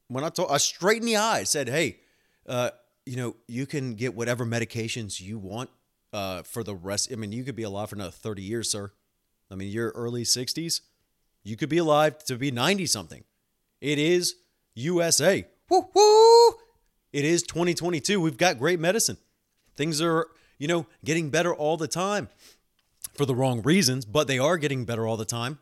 [0.08, 1.98] When I told, I straight in the eye said, "Hey,
[2.46, 2.70] uh,
[3.04, 5.68] you know, you can get whatever medications you want
[6.16, 7.12] uh, for the rest.
[7.12, 8.90] I mean, you could be alive for another thirty years, sir.
[9.50, 10.80] I mean, you're early sixties.
[11.44, 13.24] You could be alive to be ninety something.
[13.80, 14.36] It is
[14.74, 15.46] USA.
[15.68, 16.54] Woo woo!
[17.12, 18.20] It is 2022.
[18.20, 19.16] We've got great medicine.
[19.76, 20.26] Things are,
[20.58, 22.28] you know, getting better all the time
[23.14, 25.58] for the wrong reasons, but they are getting better all the time.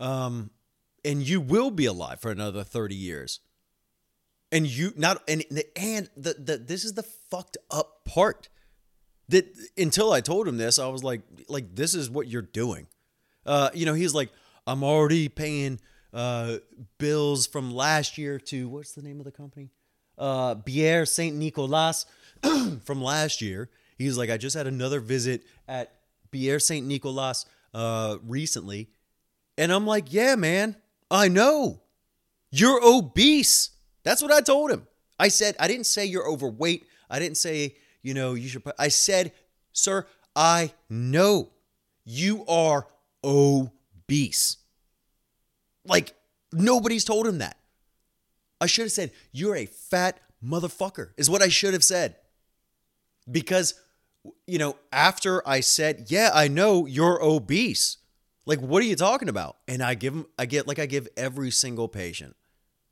[0.00, 0.50] Um,
[1.04, 3.40] and you will be alive for another 30 years.
[4.50, 5.44] And you not and
[5.76, 8.48] and the, the this is the fucked up part.
[9.28, 12.86] That until I told him this, I was like, like this is what you're doing.
[13.46, 14.30] Uh, you know, he's like,
[14.66, 15.80] I'm already paying
[16.12, 16.58] uh
[16.98, 19.70] bills from last year to what's the name of the company?
[20.18, 22.04] Uh Bière Saint Nicolas
[22.84, 23.70] from last year.
[23.96, 25.92] He's like, I just had another visit at
[26.32, 28.88] Bière Saint Nicolas uh, recently.
[29.56, 30.76] And I'm like, yeah, man,
[31.10, 31.80] I know.
[32.50, 33.70] You're obese.
[34.02, 34.86] That's what I told him.
[35.18, 36.86] I said, I didn't say you're overweight.
[37.08, 38.62] I didn't say, you know, you should.
[38.78, 39.32] I said,
[39.72, 41.50] sir, I know
[42.04, 42.86] you are
[43.24, 44.56] obese.
[45.84, 46.14] Like,
[46.52, 47.56] nobody's told him that.
[48.60, 52.16] I should have said, you're a fat motherfucker, is what I should have said.
[53.30, 53.74] Because
[54.46, 57.98] you know, after I said, "Yeah, I know you're obese."
[58.44, 59.56] Like, what are you talking about?
[59.68, 62.36] And I give them, I get like I give every single patient,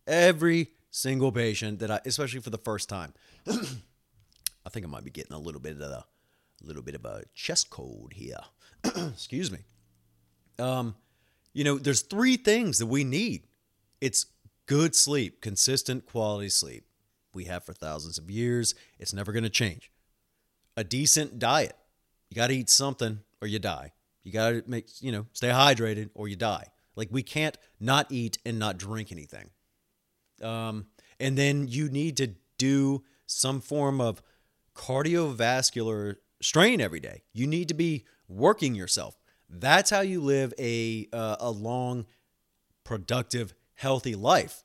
[0.07, 3.15] every single patient that I, especially for the first time.
[4.65, 6.05] I think I might be getting a little bit of a,
[6.63, 8.41] little bit of a chest cold here.
[8.85, 9.61] Excuse me.
[10.59, 10.95] Um,
[11.53, 13.45] you know, there's three things that we need.
[14.01, 14.27] It's
[14.67, 16.85] good sleep, consistent quality sleep.
[17.35, 18.75] We have for thousands of years.
[18.99, 19.91] It's never going to change
[20.77, 21.77] a decent diet.
[22.29, 23.93] You got to eat something or you die.
[24.23, 26.67] You got to make, you know, stay hydrated or you die.
[26.97, 29.51] Like we can't not eat and not drink anything.
[30.43, 30.87] Um,
[31.19, 34.23] and then you need to do some form of
[34.81, 37.23] cardiovascular strain every day.
[37.35, 39.19] You need to be working yourself.
[39.49, 42.07] That's how you live a uh, a long,
[42.85, 44.65] productive, healthy life.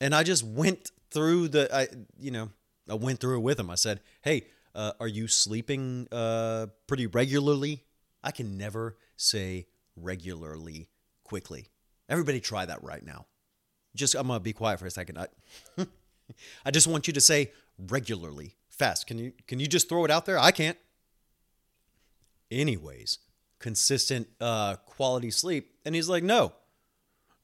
[0.00, 1.86] And I just went through the, I
[2.18, 2.50] you know,
[2.90, 3.70] I went through it with him.
[3.70, 7.84] I said, "Hey, uh, are you sleeping uh, pretty regularly?
[8.24, 10.88] I can never say regularly
[11.22, 11.68] quickly.
[12.08, 13.26] Everybody try that right now.
[13.94, 15.18] Just I'm gonna be quiet for a second.
[15.18, 15.26] I,
[16.64, 19.06] I just want you to say regularly fast.
[19.06, 20.38] Can you can you just throw it out there?
[20.38, 20.78] I can't.
[22.50, 23.18] Anyways,
[23.58, 26.52] consistent uh, quality sleep, and he's like, no,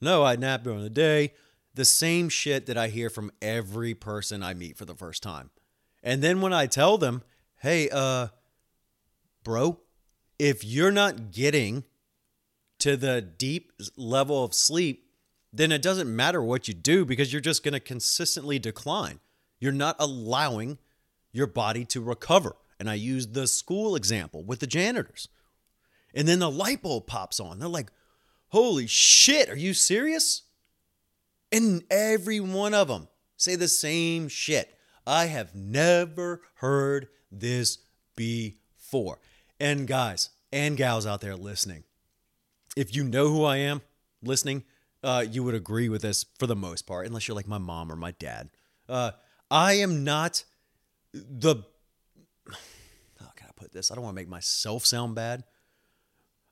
[0.00, 1.32] no, I nap during the day.
[1.74, 5.50] The same shit that I hear from every person I meet for the first time.
[6.02, 7.22] And then when I tell them,
[7.60, 8.28] hey, uh,
[9.44, 9.80] bro,
[10.38, 11.84] if you're not getting
[12.80, 15.06] to the deep level of sleep,
[15.52, 19.20] then it doesn't matter what you do because you're just going to consistently decline.
[19.58, 20.78] You're not allowing
[21.32, 22.56] your body to recover.
[22.78, 25.28] And I used the school example with the janitors.
[26.14, 27.58] And then the light bulb pops on.
[27.58, 27.90] They're like,
[28.48, 30.42] holy shit, are you serious?
[31.52, 34.76] And every one of them say the same shit.
[35.06, 37.78] I have never heard this
[38.16, 39.20] before.
[39.58, 41.84] And guys and gals out there listening,
[42.76, 43.82] if you know who I am
[44.22, 44.64] listening,
[45.02, 47.90] uh, you would agree with this for the most part, unless you're like my mom
[47.90, 48.50] or my dad.
[48.88, 49.12] Uh,
[49.50, 50.44] I am not
[51.12, 51.56] the.
[53.20, 53.90] How can I put this?
[53.90, 55.44] I don't want to make myself sound bad.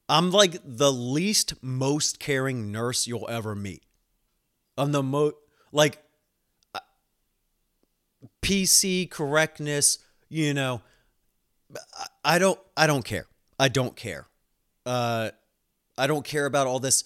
[0.09, 3.83] I'm like the least most caring nurse you'll ever meet.
[4.77, 5.35] I'm the most
[5.71, 6.03] like
[8.43, 9.99] PC correctness,
[10.29, 10.81] you know,
[12.25, 13.27] I don't I don't care.
[13.59, 14.27] I don't care.
[14.87, 15.31] Uh
[15.99, 17.05] I don't care about all this,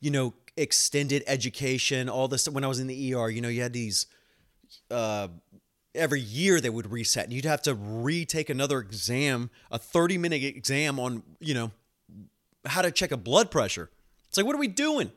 [0.00, 3.62] you know, extended education, all this when I was in the ER, you know, you
[3.62, 4.06] had these
[4.90, 5.28] uh
[5.94, 10.42] every year they would reset and you'd have to retake another exam, a 30 minute
[10.42, 11.70] exam on, you know,
[12.64, 13.90] how to check a blood pressure.
[14.28, 15.12] It's like, what are we doing?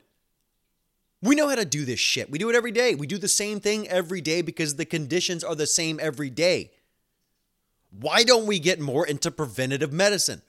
[1.22, 2.30] We know how to do this shit.
[2.30, 2.94] We do it every day.
[2.94, 6.72] We do the same thing every day because the conditions are the same every day.
[7.90, 10.42] Why don't we get more into preventative medicine?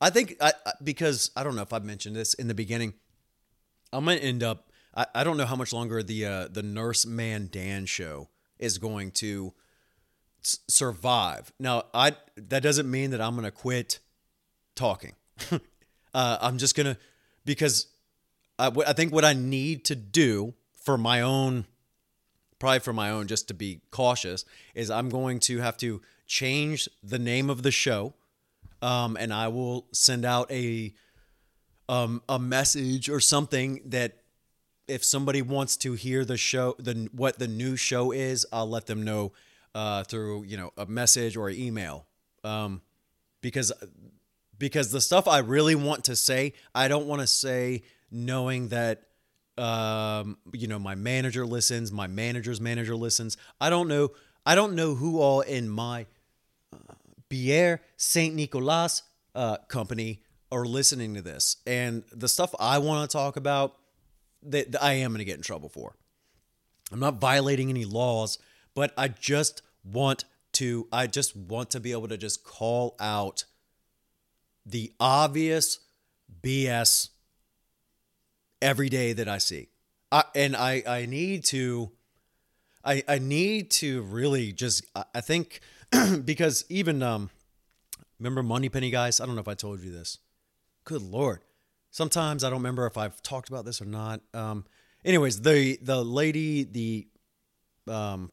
[0.00, 2.94] I think I, because I don't know if I've mentioned this in the beginning.
[3.92, 4.65] I'm gonna end up.
[4.96, 8.28] I, I don't know how much longer the uh, the Nurse Man Dan show
[8.58, 9.52] is going to
[10.42, 11.52] s- survive.
[11.60, 14.00] Now, I that doesn't mean that I'm going to quit
[14.74, 15.14] talking.
[16.14, 16.96] uh, I'm just going to
[17.44, 17.88] because
[18.58, 21.66] I, I think what I need to do for my own
[22.58, 24.44] probably for my own just to be cautious
[24.74, 28.14] is I'm going to have to change the name of the show
[28.80, 30.94] um, and I will send out a
[31.88, 34.22] um, a message or something that
[34.88, 38.86] if somebody wants to hear the show the what the new show is I'll let
[38.86, 39.32] them know
[39.74, 42.06] uh, through you know a message or an email.
[42.42, 42.80] Um,
[43.42, 43.72] because
[44.58, 49.02] because the stuff I really want to say I don't want to say knowing that
[49.58, 53.36] um, you know my manager listens my manager's manager listens.
[53.60, 54.12] I don't know
[54.46, 56.06] I don't know who all in my
[57.28, 59.02] Bière Saint Nicolas
[59.34, 63.76] uh, company are listening to this, and the stuff I want to talk about
[64.50, 65.94] that, I am going to get in trouble for.
[66.92, 68.38] I'm not violating any laws,
[68.74, 70.86] but I just want to.
[70.92, 73.44] I just want to be able to just call out
[74.64, 75.80] the obvious
[76.42, 77.10] BS
[78.62, 79.68] every day that I see,
[80.12, 81.92] I, and I I need to.
[82.84, 85.60] I, I need to really just I think
[86.24, 87.30] because even um
[88.20, 90.18] remember Moneypenny guys I don't know if I told you this
[90.84, 91.40] good lord
[91.96, 94.20] sometimes I don't remember if I've talked about this or not.
[94.34, 94.64] Um
[95.04, 97.08] anyways the the lady the
[97.88, 98.30] um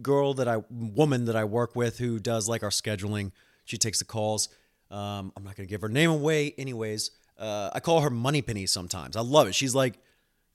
[0.00, 3.32] girl that I woman that I work with who does like our scheduling
[3.64, 4.48] she takes the calls.
[4.90, 7.10] Um I'm not gonna give her name away anyways.
[7.36, 9.16] Uh I call her Moneypenny sometimes.
[9.16, 9.54] I love it.
[9.54, 9.98] She's like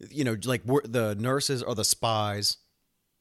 [0.09, 2.57] you know like the nurses are the spies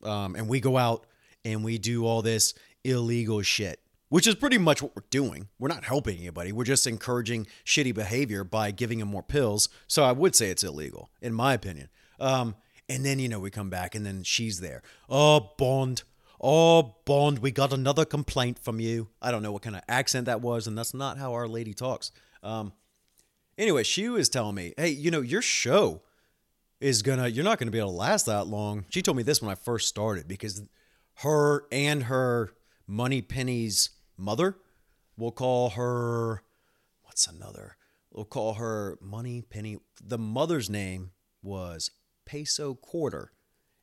[0.03, 1.07] um, and we go out
[1.45, 2.55] and we do all this
[2.85, 3.81] illegal shit,
[4.11, 5.49] which is pretty much what we're doing.
[5.59, 6.53] We're not helping anybody.
[6.53, 9.71] We're just encouraging shitty behavior by giving them more pills.
[9.87, 11.89] So I would say it's illegal, in my opinion.
[12.19, 12.57] Um,
[12.89, 14.83] and then you know we come back and then she's there.
[15.09, 16.03] Oh Bond,
[16.41, 19.09] oh Bond, we got another complaint from you.
[19.23, 21.73] I don't know what kind of accent that was, and that's not how our lady
[21.73, 22.11] talks.
[22.43, 22.73] Um,
[23.57, 26.03] anyway, she was telling me, hey, you know your show
[26.81, 28.85] is gonna you're not gonna be able to last that long.
[28.91, 30.63] She told me this when I first started because
[31.19, 32.51] her and her
[32.89, 33.91] Moneypenny's
[34.21, 34.57] mother
[35.21, 36.43] We'll call her
[37.03, 37.77] what's another?
[38.11, 39.77] We'll call her Moneypenny.
[40.03, 41.11] The mother's name
[41.43, 41.91] was
[42.25, 43.33] Peso Quarter.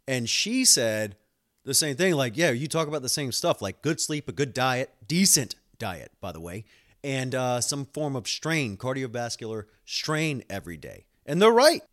[0.08, 1.16] And she said
[1.64, 4.32] the same thing, like, yeah, you talk about the same stuff, like good sleep, a
[4.32, 6.66] good diet, decent diet, by the way,
[7.04, 11.06] and uh, some form of strain, cardiovascular strain every day.
[11.24, 11.84] And they're right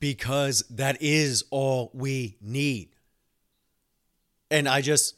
[0.00, 2.90] because that is all we need.
[4.50, 5.14] And I just,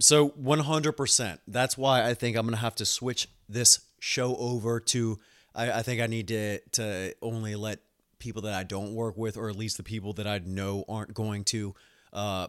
[0.00, 1.38] so 100%.
[1.46, 5.18] That's why I think I'm going to have to switch this show over to,
[5.54, 7.80] I, I think I need to, to only let
[8.18, 11.14] people that I don't work with, or at least the people that I know aren't
[11.14, 11.74] going to
[12.12, 12.48] uh,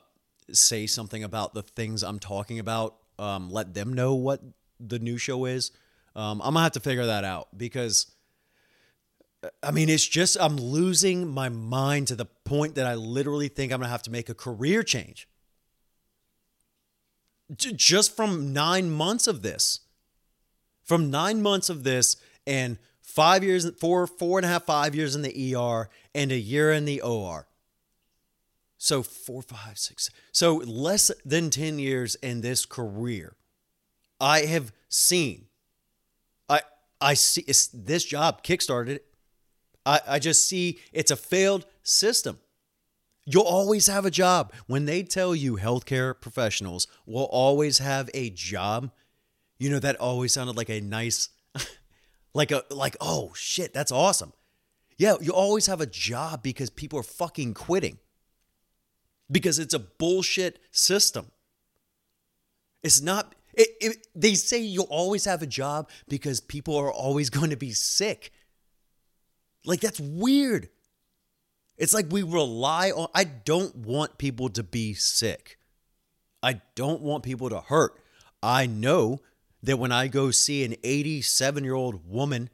[0.52, 4.42] say something about the things I'm talking about, um, let them know what
[4.80, 5.72] the new show is.
[6.16, 8.12] Um, I'm going to have to figure that out because
[9.64, 13.72] I mean, it's just I'm losing my mind to the point that I literally think
[13.72, 15.28] I'm gonna have to make a career change.
[17.56, 19.82] Just from nine months of this,
[20.84, 22.16] from nine months of this,
[22.48, 26.38] and five years, four, four and a half, five years in the ER, and a
[26.38, 27.48] year in the OR.
[28.78, 30.10] So four, five, six.
[30.32, 33.36] So less than ten years in this career,
[34.20, 35.46] I have seen.
[36.50, 36.62] I
[37.00, 37.44] I see
[37.74, 39.00] this job kickstarted.
[39.86, 42.40] I, I just see it's a failed system.
[43.32, 44.52] You'll always have a job.
[44.68, 48.92] When they tell you healthcare professionals will always have a job,
[49.58, 51.30] you know, that always sounded like a nice,
[52.34, 54.34] like a, like, oh shit, that's awesome.
[54.98, 58.00] Yeah, you always have a job because people are fucking quitting.
[59.32, 61.32] Because it's a bullshit system.
[62.84, 67.30] It's not, it, it, they say you'll always have a job because people are always
[67.32, 68.32] going to be sick.
[69.66, 70.70] Like that's weird.
[71.82, 75.58] It's like we rely on I don't want people to be sick.
[76.44, 78.00] I don't want people to hurt.
[78.44, 79.20] I know
[79.64, 82.52] that when I go see an 87-year-old woman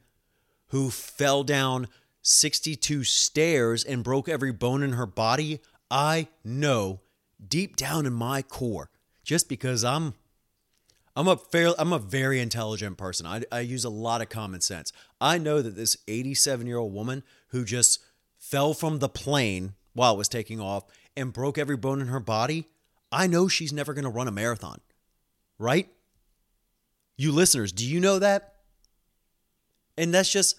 [0.68, 1.88] who fell down
[2.22, 5.60] 62 stairs and broke every bone in her body,
[5.90, 7.00] I know
[7.46, 8.88] deep down in my core
[9.24, 10.14] just because I'm
[11.14, 13.26] I'm a fair I'm a very intelligent person.
[13.26, 14.90] I, I use a lot of common sense.
[15.20, 18.00] I know that this 87 year old woman who just
[18.50, 20.84] fell from the plane while it was taking off
[21.16, 22.66] and broke every bone in her body,
[23.12, 24.80] I know she's never going to run a marathon.
[25.58, 25.88] Right?
[27.16, 28.54] You listeners, do you know that?
[29.96, 30.56] And that's just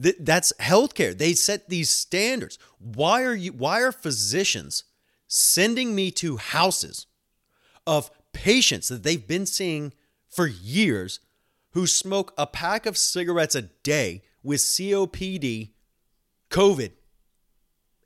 [0.00, 1.16] th- that's healthcare.
[1.16, 2.58] They set these standards.
[2.78, 4.84] Why are you why are physicians
[5.26, 7.06] sending me to houses
[7.86, 9.92] of patients that they've been seeing
[10.28, 11.18] for years
[11.72, 15.70] who smoke a pack of cigarettes a day with COPD,
[16.50, 16.92] COVID,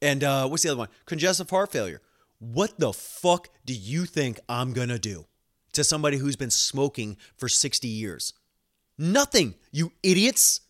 [0.03, 0.89] and uh, what's the other one?
[1.07, 2.01] Congestive heart failure.
[2.39, 5.27] What the fuck do you think I'm gonna do
[5.73, 8.33] to somebody who's been smoking for 60 years?
[8.97, 10.61] Nothing, you idiots.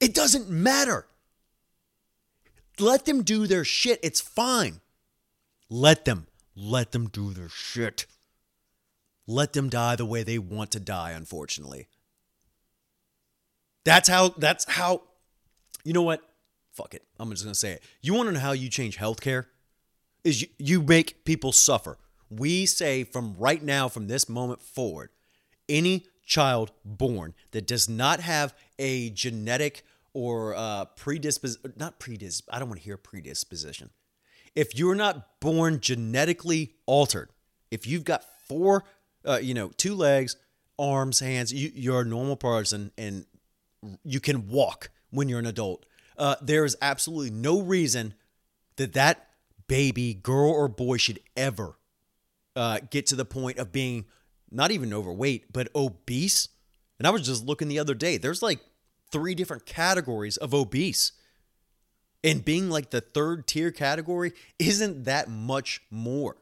[0.00, 1.06] It doesn't matter.
[2.78, 4.00] Let them do their shit.
[4.02, 4.80] It's fine.
[5.70, 6.26] Let them.
[6.56, 8.06] Let them do their shit.
[9.26, 11.88] Let them die the way they want to die, unfortunately.
[13.84, 15.02] That's how, that's how,
[15.84, 16.22] you know what?
[16.74, 17.04] Fuck it.
[17.18, 17.82] I'm just going to say it.
[18.02, 19.46] You want to know how you change healthcare?
[20.24, 21.98] Is you, you make people suffer.
[22.28, 25.10] We say from right now, from this moment forward,
[25.68, 32.58] any child born that does not have a genetic or uh, predisposition, not predis, I
[32.58, 33.90] don't want to hear predisposition.
[34.54, 37.30] If you're not born genetically altered,
[37.70, 38.84] if you've got four,
[39.24, 40.36] uh, you know, two legs,
[40.78, 43.26] arms, hands, you, you're a normal person and
[44.04, 45.84] you can walk when you're an adult.
[46.16, 48.14] Uh, there is absolutely no reason
[48.76, 49.28] that that
[49.66, 51.78] baby, girl or boy, should ever
[52.56, 54.06] uh, get to the point of being
[54.50, 56.48] not even overweight, but obese.
[56.98, 58.16] And I was just looking the other day.
[58.16, 58.60] There's like
[59.10, 61.12] three different categories of obese.
[62.22, 66.36] And being like the third tier category isn't that much more.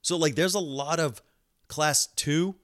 [0.00, 1.20] So, like, there's a lot of
[1.68, 2.54] class two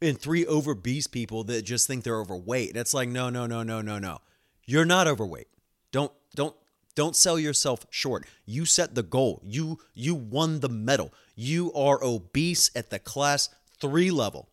[0.00, 2.70] and three obese people that just think they're overweight.
[2.70, 4.18] And it's like, no, no, no, no, no, no.
[4.66, 5.48] You're not overweight.
[5.92, 6.56] Don't, don't,
[6.94, 8.26] don't sell yourself short.
[8.44, 9.40] You set the goal.
[9.44, 11.14] You, you won the medal.
[11.36, 13.48] You are obese at the class
[13.80, 14.48] three level.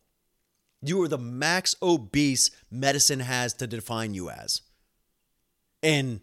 [0.82, 4.62] You are the max obese medicine has to define you as.
[5.82, 6.20] And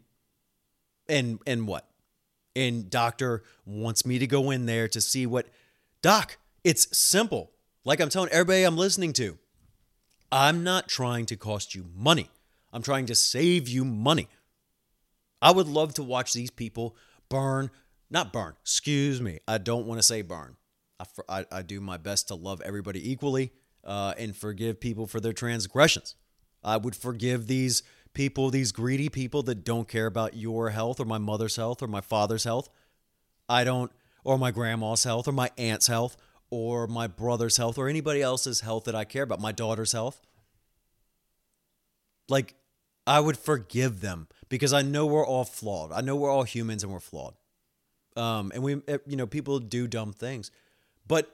[1.07, 1.87] and and what?
[2.55, 5.47] And doctor wants me to go in there to see what
[6.01, 7.51] doc, it's simple.
[7.85, 9.37] Like I'm telling everybody I'm listening to.
[10.31, 12.29] I'm not trying to cost you money.
[12.73, 14.27] I'm trying to save you money.
[15.41, 16.95] I would love to watch these people
[17.29, 17.69] burn,
[18.09, 19.39] not burn, excuse me.
[19.47, 20.55] I don't want to say burn.
[20.99, 23.51] I, I, I do my best to love everybody equally
[23.83, 26.15] uh, and forgive people for their transgressions.
[26.63, 27.83] I would forgive these
[28.13, 31.87] people, these greedy people that don't care about your health or my mother's health or
[31.87, 32.69] my father's health.
[33.47, 33.91] I don't,
[34.23, 36.17] or my grandma's health or my aunt's health
[36.49, 40.19] or my brother's health or anybody else's health that I care about, my daughter's health.
[42.27, 42.55] Like,
[43.05, 45.91] I would forgive them because I know we're all flawed.
[45.91, 47.35] I know we're all humans and we're flawed.
[48.15, 50.51] Um, and we, eh, you know, people do dumb things.
[51.07, 51.31] But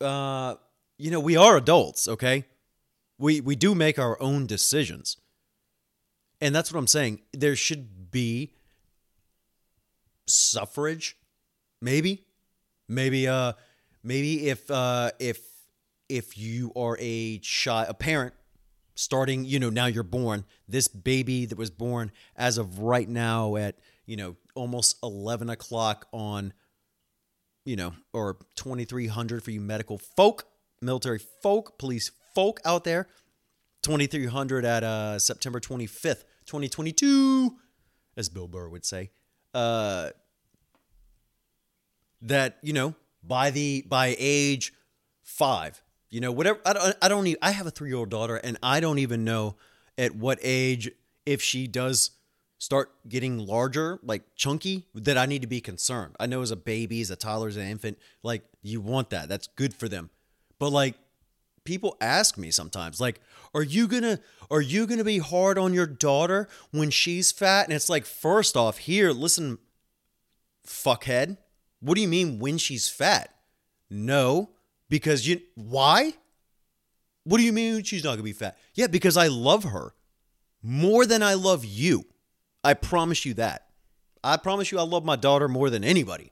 [0.00, 0.56] uh,
[0.98, 2.44] you know, we are adults, okay?
[3.18, 5.16] We we do make our own decisions.
[6.40, 7.22] And that's what I'm saying.
[7.32, 8.52] There should be
[10.26, 11.16] suffrage,
[11.80, 12.26] maybe.
[12.88, 13.54] Maybe uh
[14.02, 15.40] maybe if uh if
[16.08, 18.34] if you are a child a parent
[18.94, 23.56] starting, you know, now you're born, this baby that was born as of right now
[23.56, 26.52] at, you know, almost eleven o'clock on
[27.64, 30.46] you know, or 2300 for you medical folk,
[30.80, 33.08] military folk, police folk out there.
[33.82, 37.54] 2300 at uh, September 25th, 2022,
[38.16, 39.10] as Bill Burr would say.
[39.52, 40.10] Uh,
[42.22, 44.72] that, you know, by the by age
[45.22, 45.82] 5,
[46.14, 48.78] you know, whatever I don't I don't even, I have a 3-year-old daughter and I
[48.78, 49.56] don't even know
[49.98, 50.88] at what age
[51.26, 52.12] if she does
[52.58, 56.14] start getting larger, like chunky, that I need to be concerned.
[56.20, 59.28] I know as a baby, as a toddler, as an infant, like you want that.
[59.28, 60.10] That's good for them.
[60.60, 60.94] But like
[61.64, 63.20] people ask me sometimes, like,
[63.52, 64.20] are you gonna
[64.52, 67.66] are you gonna be hard on your daughter when she's fat?
[67.66, 69.58] And it's like, first off, here, listen,
[70.64, 71.38] fuckhead.
[71.80, 73.34] What do you mean when she's fat?
[73.90, 74.50] No,
[74.94, 76.12] because you why?
[77.24, 78.56] What do you mean she's not gonna be fat?
[78.74, 79.92] Yeah, because I love her
[80.62, 82.04] more than I love you.
[82.62, 83.66] I promise you that.
[84.22, 86.30] I promise you I love my daughter more than anybody.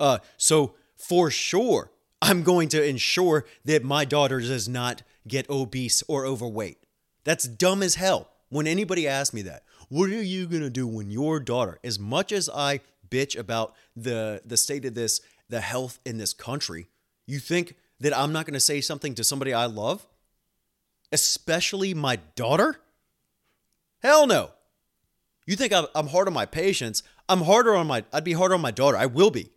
[0.00, 1.92] Uh, so for sure,
[2.22, 6.78] I'm going to ensure that my daughter does not get obese or overweight.
[7.24, 8.30] That's dumb as hell.
[8.48, 11.98] When anybody asks me that, what are you going to do when your daughter, as
[11.98, 16.88] much as I bitch about the the state of this, the health in this country,
[17.26, 20.06] you think that I'm not going to say something to somebody I love?
[21.12, 22.78] Especially my daughter?
[24.02, 24.50] Hell no.
[25.46, 27.02] You think I'm hard on my patients?
[27.28, 28.04] I'm harder on my.
[28.12, 28.96] I'd be harder on my daughter.
[28.96, 29.50] I will be.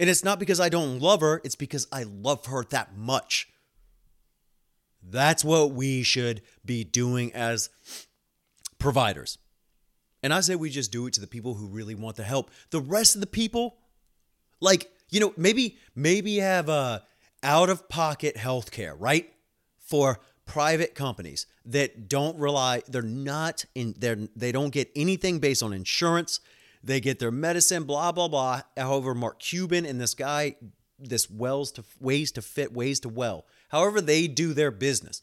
[0.00, 1.40] And it's not because I don't love her.
[1.44, 3.48] It's because I love her that much.
[5.02, 7.70] That's what we should be doing as
[8.78, 9.38] providers.
[10.22, 12.50] And I say we just do it to the people who really want the help.
[12.70, 13.76] The rest of the people,
[14.60, 17.00] like you know, maybe maybe have uh
[17.42, 19.32] out of pocket health care, right?
[19.78, 25.62] For private companies that don't rely, they're not in, they're, they don't get anything based
[25.62, 26.40] on insurance.
[26.82, 28.62] They get their medicine, blah, blah, blah.
[28.76, 30.56] However, Mark Cuban and this guy,
[30.98, 35.20] this wells to ways to fit, Ways2Well, however, they do their business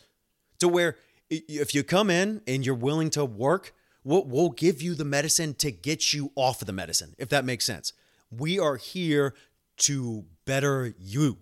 [0.59, 0.97] to where
[1.29, 3.73] if you come in and you're willing to work,
[4.03, 7.45] we'll, we'll give you the medicine to get you off of the medicine, if that
[7.45, 7.93] makes sense.
[8.29, 9.33] We are here
[9.77, 11.37] to better you.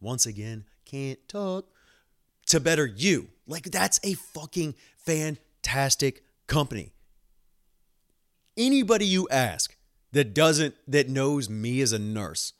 [0.00, 1.66] Once again, can't talk.
[2.48, 3.28] To better you.
[3.46, 6.92] Like, that's a fucking fantastic company.
[8.56, 9.76] Anybody you ask
[10.12, 12.52] that doesn't, that knows me as a nurse,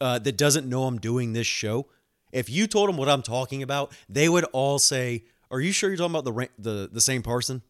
[0.00, 1.86] uh, that doesn't know I'm doing this show,
[2.32, 5.90] if you told them what I'm talking about, they would all say, "Are you sure
[5.90, 7.62] you're talking about the the, the same person?"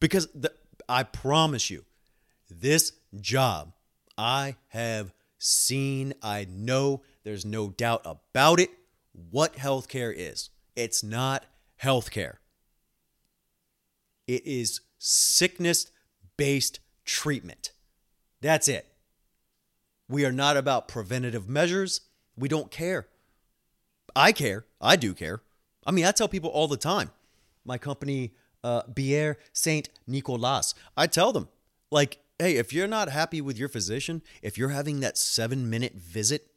[0.00, 0.52] Because the,
[0.88, 1.84] I promise you,
[2.50, 3.72] this job
[4.18, 8.70] I have seen, I know, there's no doubt about it,
[9.30, 10.50] what healthcare is.
[10.74, 11.44] It's not
[11.82, 12.36] healthcare.
[14.26, 15.90] It is sickness
[16.36, 17.72] based treatment.
[18.40, 18.86] That's it.
[20.08, 22.02] We are not about preventative measures.
[22.36, 23.08] We don't care.
[24.14, 24.64] I care.
[24.80, 25.40] I do care.
[25.86, 27.10] I mean, I tell people all the time.
[27.64, 31.48] My company, uh, Bière Saint Nicolas, I tell them,
[31.90, 35.94] like, hey, if you're not happy with your physician, if you're having that seven minute
[35.94, 36.50] visit,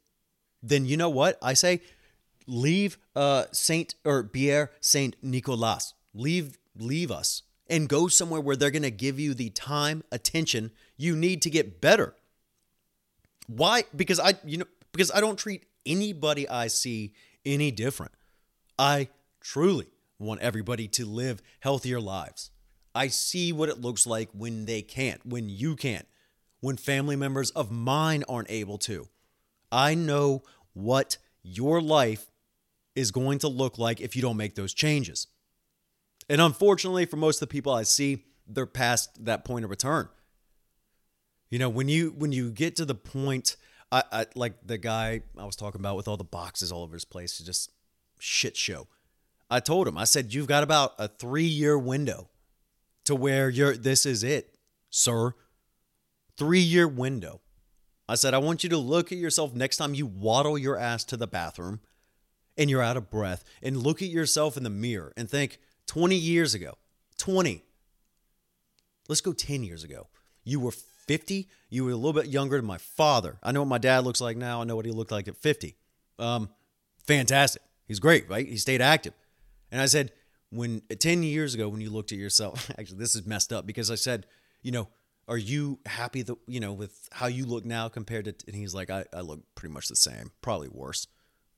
[0.62, 1.38] then you know what?
[1.42, 1.80] I say,
[2.46, 5.94] leave uh, Saint or Bière Saint Nicolas.
[6.12, 10.72] Leave, leave us and go somewhere where they're going to give you the time, attention
[10.96, 12.14] you need to get better.
[13.46, 13.84] Why?
[13.96, 17.14] Because I, you know, because I don't treat anybody I see
[17.44, 18.12] any different.
[18.78, 19.08] I
[19.40, 19.86] truly
[20.18, 22.50] want everybody to live healthier lives.
[22.94, 26.06] I see what it looks like when they can't, when you can't,
[26.60, 29.08] when family members of mine aren't able to.
[29.70, 32.30] I know what your life
[32.94, 35.28] is going to look like if you don't make those changes.
[36.28, 40.08] And unfortunately, for most of the people I see, they're past that point of return.
[41.50, 43.56] You know, when you when you get to the point
[43.92, 46.94] I, I like the guy I was talking about with all the boxes all over
[46.94, 47.70] his place, just
[48.18, 48.86] shit show.
[49.50, 52.28] I told him, I said, you've got about a three year window
[53.10, 54.54] to where you're this is it,
[54.88, 55.34] sir.
[56.36, 57.40] Three year window.
[58.08, 61.04] I said, I want you to look at yourself next time you waddle your ass
[61.04, 61.80] to the bathroom
[62.56, 66.16] and you're out of breath and look at yourself in the mirror and think 20
[66.16, 66.74] years ago,
[67.18, 67.62] 20,
[69.08, 70.08] let's go 10 years ago,
[70.44, 73.38] you were 50, you were a little bit younger than my father.
[73.42, 74.60] I know what my dad looks like now.
[74.60, 75.76] I know what he looked like at 50.
[76.18, 76.48] Um,
[77.06, 77.62] fantastic.
[77.86, 78.46] He's great, right?
[78.46, 79.14] He stayed active.
[79.70, 80.12] And I said,
[80.50, 83.90] when 10 years ago, when you looked at yourself, actually, this is messed up because
[83.90, 84.26] I said,
[84.62, 84.88] you know,
[85.28, 88.74] are you happy that, you know, with how you look now compared to, and he's
[88.74, 91.06] like, I, I look pretty much the same, probably worse,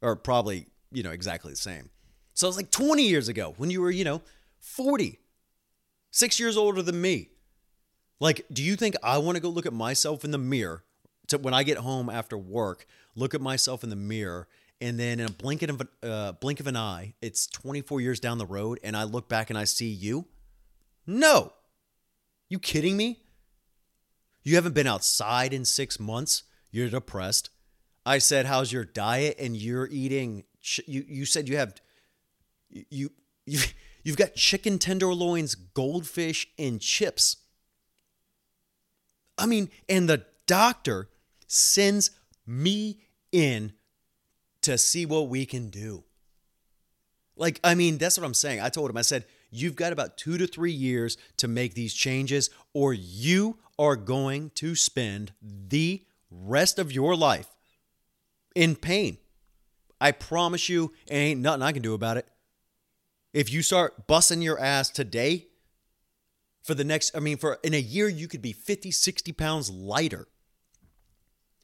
[0.02, 1.88] or probably, you know, exactly the same.
[2.34, 4.22] So it's like 20 years ago when you were, you know,
[4.60, 5.18] 40,
[6.10, 7.30] six years older than me.
[8.20, 10.84] Like, do you think I want to go look at myself in the mirror
[11.28, 12.86] to, when I get home after work,
[13.16, 14.46] look at myself in the mirror,
[14.82, 18.38] and then in a blink of, uh, blink of an eye, it's 24 years down
[18.38, 20.26] the road, and I look back and I see you?
[21.06, 21.52] No.
[22.48, 23.22] You kidding me?
[24.42, 26.42] You haven't been outside in six months.
[26.72, 27.50] You're depressed.
[28.04, 30.44] I said, "How's your diet?" And you're eating.
[30.86, 31.80] You you said you have
[32.68, 33.12] you
[33.46, 33.60] you
[34.02, 37.36] you've got chicken tenderloins, goldfish, and chips.
[39.38, 41.08] I mean, and the doctor
[41.46, 42.10] sends
[42.44, 42.98] me
[43.30, 43.74] in
[44.62, 46.04] to see what we can do.
[47.36, 48.60] Like, I mean, that's what I'm saying.
[48.60, 51.94] I told him, I said, you've got about two to three years to make these
[51.94, 57.48] changes, or you are going to spend the rest of your life
[58.54, 59.18] in pain.
[60.00, 62.26] I promise you, ain't nothing I can do about it.
[63.32, 65.46] If you start busting your ass today,
[66.62, 69.70] for the next, I mean, for in a year, you could be 50, 60 pounds
[69.70, 70.28] lighter.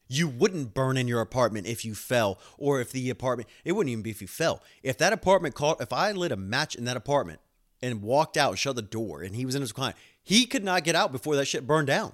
[0.09, 3.93] You wouldn't burn in your apartment if you fell, or if the apartment, it wouldn't
[3.93, 4.63] even be if you fell.
[4.83, 7.41] If that apartment caught, if I lit a match in that apartment
[7.83, 10.85] and walked out shut the door and he was in his client, he could not
[10.85, 12.13] get out before that shit burned down.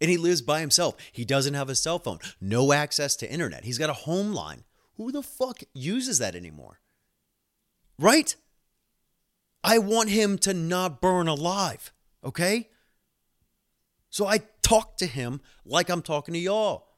[0.00, 0.96] And he lives by himself.
[1.12, 3.64] He doesn't have a cell phone, no access to internet.
[3.64, 4.64] He's got a home line.
[4.96, 6.80] Who the fuck uses that anymore?
[7.98, 8.34] Right?
[9.62, 11.92] I want him to not burn alive.
[12.24, 12.68] Okay?
[14.10, 16.88] So I talk to him like I'm talking to y'all.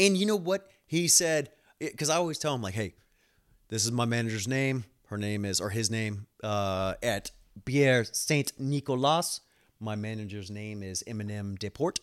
[0.00, 0.66] And you know what?
[0.86, 2.94] He said, because I always tell him, like, hey,
[3.68, 4.84] this is my manager's name.
[5.08, 7.30] Her name is, or his name, uh, at
[7.64, 9.42] Bière Saint Nicolas.
[9.78, 12.00] My manager's name is Eminem Deport.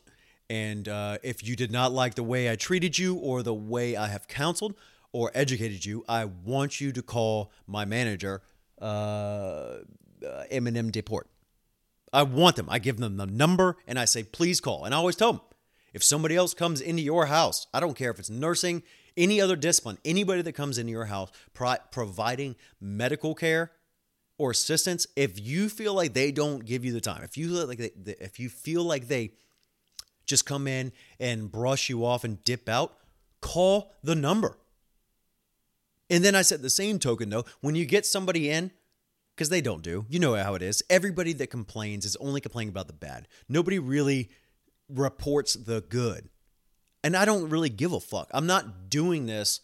[0.48, 3.98] And uh, if you did not like the way I treated you or the way
[3.98, 4.76] I have counseled
[5.12, 8.44] or educated you, I want you to call my manager,
[8.80, 9.80] uh, uh,
[10.52, 11.24] Eminem Deport.
[12.14, 12.68] I want them.
[12.70, 14.86] I give them the number and I say, please call.
[14.86, 15.42] And I always tell them,
[15.98, 18.84] if somebody else comes into your house, I don't care if it's nursing,
[19.18, 23.72] any other discipline, anybody that comes into your house pro- providing medical care
[24.38, 27.66] or assistance, if you feel like they don't give you the time, if you feel
[27.66, 29.32] like they, if you feel like they
[30.28, 32.96] just come in and brush you off and dip out,
[33.42, 34.56] call the number.
[36.12, 38.70] And then I said the same token though, when you get somebody in,
[39.36, 40.84] because they don't do, you know how it is.
[40.92, 43.28] Everybody that complains is only complaining about the bad.
[43.50, 44.30] Nobody really
[44.90, 46.30] reports the good.
[47.04, 48.30] And I don't really give a fuck.
[48.34, 49.62] I'm not doing this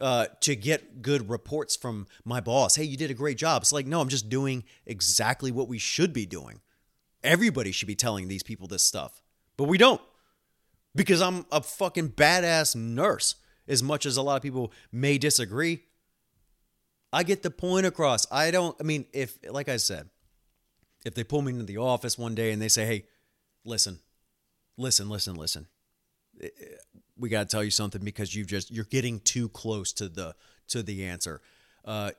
[0.00, 2.76] uh, to get good reports from my boss.
[2.76, 3.62] Hey, you did a great job.
[3.62, 6.60] It's like, no, I'm just doing exactly what we should be doing.
[7.22, 9.22] Everybody should be telling these people this stuff,
[9.56, 10.00] but we don't
[10.94, 13.36] because I'm a fucking badass nurse.
[13.66, 15.80] As much as a lot of people may disagree,
[17.14, 18.26] I get the point across.
[18.30, 20.10] I don't, I mean, if, like I said,
[21.06, 23.06] if they pull me into the office one day and they say, hey,
[23.64, 24.00] listen,
[24.76, 25.66] listen, listen, listen,
[26.40, 26.64] eh, eh,
[27.16, 30.34] we got to tell you something because you've just, you're getting too close to the,
[30.68, 31.40] to the answer.
[31.84, 32.10] Uh,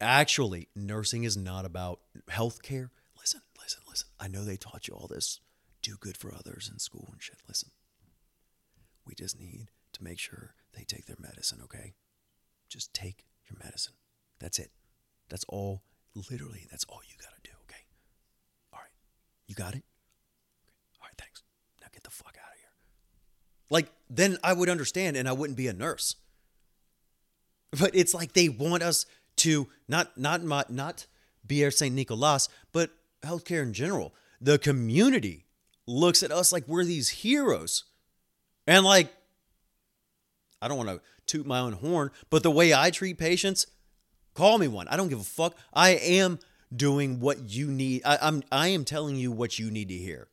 [0.00, 2.90] actually, nursing is not about healthcare.
[3.18, 4.08] Listen, listen, listen.
[4.18, 5.40] I know they taught you all this.
[5.82, 7.38] Do good for others in school and shit.
[7.48, 7.70] Listen,
[9.06, 11.94] we just need to make sure they take their medicine, okay?
[12.68, 13.94] Just take your medicine.
[14.38, 14.70] That's it.
[15.28, 15.82] That's all,
[16.14, 17.84] literally, that's all you got to do, okay?
[18.72, 18.92] All right.
[19.46, 19.84] You got it?
[20.64, 20.74] Okay.
[21.00, 21.42] All right, thanks.
[21.92, 22.70] Get the fuck out of here.
[23.70, 26.16] Like, then I would understand and I wouldn't be a nurse.
[27.78, 31.06] But it's like they want us to not not not, not
[31.46, 32.90] Bière Saint Nicolas, but
[33.22, 34.14] healthcare in general.
[34.40, 35.46] The community
[35.86, 37.84] looks at us like we're these heroes.
[38.66, 39.12] And like
[40.60, 43.66] I don't want to toot my own horn, but the way I treat patients,
[44.34, 44.88] call me one.
[44.88, 45.56] I don't give a fuck.
[45.72, 46.38] I am
[46.74, 48.02] doing what you need.
[48.04, 50.28] I, am I am telling you what you need to hear.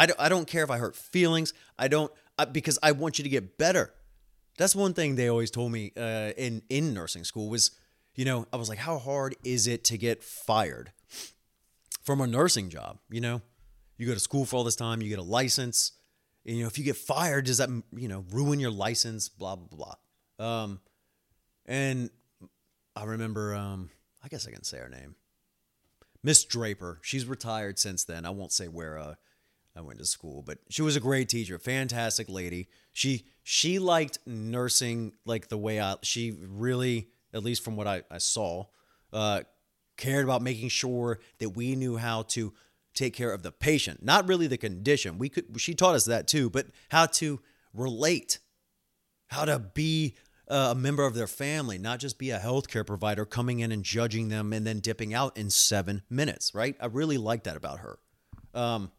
[0.00, 1.52] I don't, I don't care if I hurt feelings.
[1.78, 3.92] I don't I, because I want you to get better.
[4.56, 7.72] That's one thing they always told me uh, in in nursing school was,
[8.14, 10.92] you know, I was like, how hard is it to get fired
[12.02, 12.98] from a nursing job?
[13.10, 13.42] You know,
[13.98, 15.92] you go to school for all this time, you get a license
[16.46, 19.28] and, you know, if you get fired, does that, you know, ruin your license?
[19.28, 19.94] Blah, blah,
[20.38, 20.62] blah.
[20.62, 20.80] Um,
[21.66, 22.08] and
[22.96, 23.90] I remember, um,
[24.24, 25.16] I guess I can say her name.
[26.22, 26.98] Miss Draper.
[27.02, 28.24] She's retired since then.
[28.24, 29.14] I won't say where uh,
[29.76, 32.68] I went to school, but she was a great teacher, fantastic lady.
[32.92, 38.02] She she liked nursing like the way I she really, at least from what I,
[38.10, 38.64] I saw,
[39.12, 39.42] uh,
[39.96, 42.52] cared about making sure that we knew how to
[42.94, 45.18] take care of the patient, not really the condition.
[45.18, 47.40] We could she taught us that too, but how to
[47.72, 48.40] relate,
[49.28, 50.16] how to be
[50.48, 54.28] a member of their family, not just be a healthcare provider coming in and judging
[54.28, 56.54] them and then dipping out in seven minutes.
[56.54, 56.74] Right?
[56.80, 57.98] I really like that about her.
[58.52, 58.90] Um,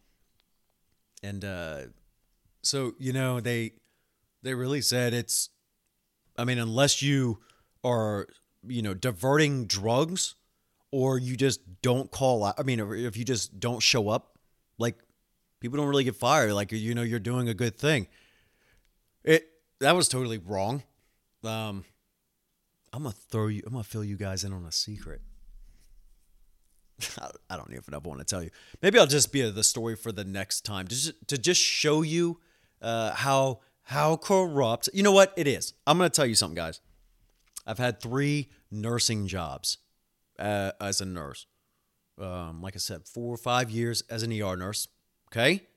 [1.24, 1.80] and uh,
[2.62, 3.74] so you know they
[4.44, 5.50] they really said it's.
[6.38, 7.40] I mean, unless you
[7.84, 8.28] are
[8.68, 10.36] you know diverting drugs
[10.92, 12.60] or you just don't call out.
[12.60, 14.38] I mean, if you just don't show up,
[14.78, 14.96] like
[15.60, 16.54] people don't really get fired.
[16.54, 18.08] Like you know, you're doing a good thing.
[19.24, 19.48] It
[19.80, 20.84] that was totally wrong.
[21.44, 21.86] Um,
[22.94, 23.64] I'm gonna throw you.
[23.66, 25.22] I'm gonna fill you guys in on a secret.
[27.50, 28.50] I don't even want to tell you.
[28.82, 32.40] Maybe I'll just be the story for the next time, just to just show you
[32.82, 34.90] uh, how how corrupt.
[34.94, 35.74] You know what it is.
[35.86, 36.82] I'm gonna tell you something, guys.
[37.66, 39.78] I've had three nursing jobs
[40.40, 41.46] uh, as a nurse.
[42.20, 44.88] Um, like I said, four or five years as an ER nurse.
[45.32, 45.68] Okay,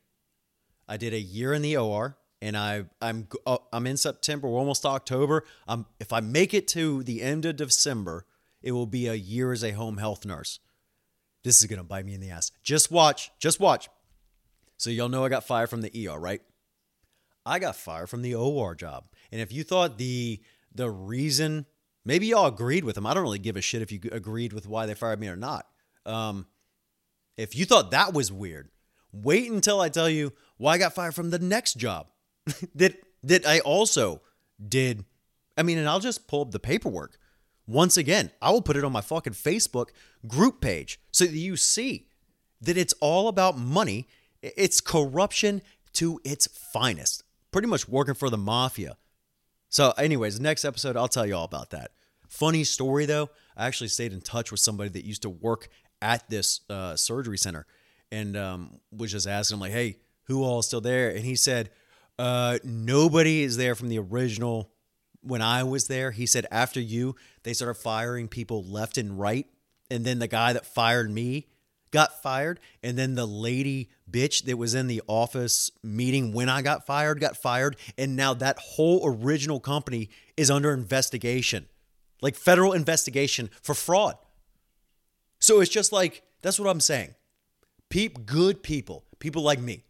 [0.89, 4.49] I did a year in the OR, and I I'm uh, I'm in September.
[4.49, 5.45] We're almost October.
[5.99, 8.27] If I make it to the end of December,
[8.63, 10.59] it will be a year as a home health nurse.
[11.45, 12.51] This is gonna bite me in the ass.
[12.63, 13.31] Just watch.
[13.39, 13.89] Just watch.
[14.77, 16.43] So y'all know I got fired from the ER, right?
[17.47, 19.05] I got fired from the OR job.
[19.31, 20.41] And if you thought the
[20.75, 21.67] the reason
[22.05, 23.07] Maybe y'all agreed with him.
[23.07, 25.37] I don't really give a shit if you agreed with why they fired me or
[25.37, 25.67] not.
[26.05, 26.47] Um,
[27.37, 28.69] if you thought that was weird,
[29.11, 32.09] wait until I tell you why I got fired from the next job
[32.75, 34.21] that that I also
[34.67, 35.05] did.
[35.57, 37.17] I mean, and I'll just pull up the paperwork.
[37.67, 39.89] Once again, I will put it on my fucking Facebook
[40.27, 42.09] group page so that you see
[42.61, 44.07] that it's all about money.
[44.43, 45.63] It's corruption
[45.95, 47.25] to its finest.
[47.51, 48.97] Pretty much working for the mafia.
[49.69, 51.93] So, anyways, next episode, I'll tell you all about that.
[52.29, 55.69] Funny story though, I actually stayed in touch with somebody that used to work
[56.03, 57.67] at this uh, surgery center
[58.13, 61.11] and um, was just asking him, like, hey, who all is still there.
[61.11, 61.71] And he said,
[62.19, 64.71] uh, nobody is there from the original
[65.25, 66.11] when I was there.
[66.11, 69.47] He said, after you, they started firing people left and right.
[69.91, 71.49] And then the guy that fired me
[71.91, 72.61] got fired.
[72.83, 77.21] And then the lady bitch that was in the office meeting when I got fired
[77.21, 77.77] got fired.
[77.97, 81.67] And now that whole original company is under investigation,
[82.21, 84.17] like federal investigation for fraud.
[85.39, 87.15] So it's just like, that's what I'm saying.
[87.91, 89.85] Peep, good people, people like me.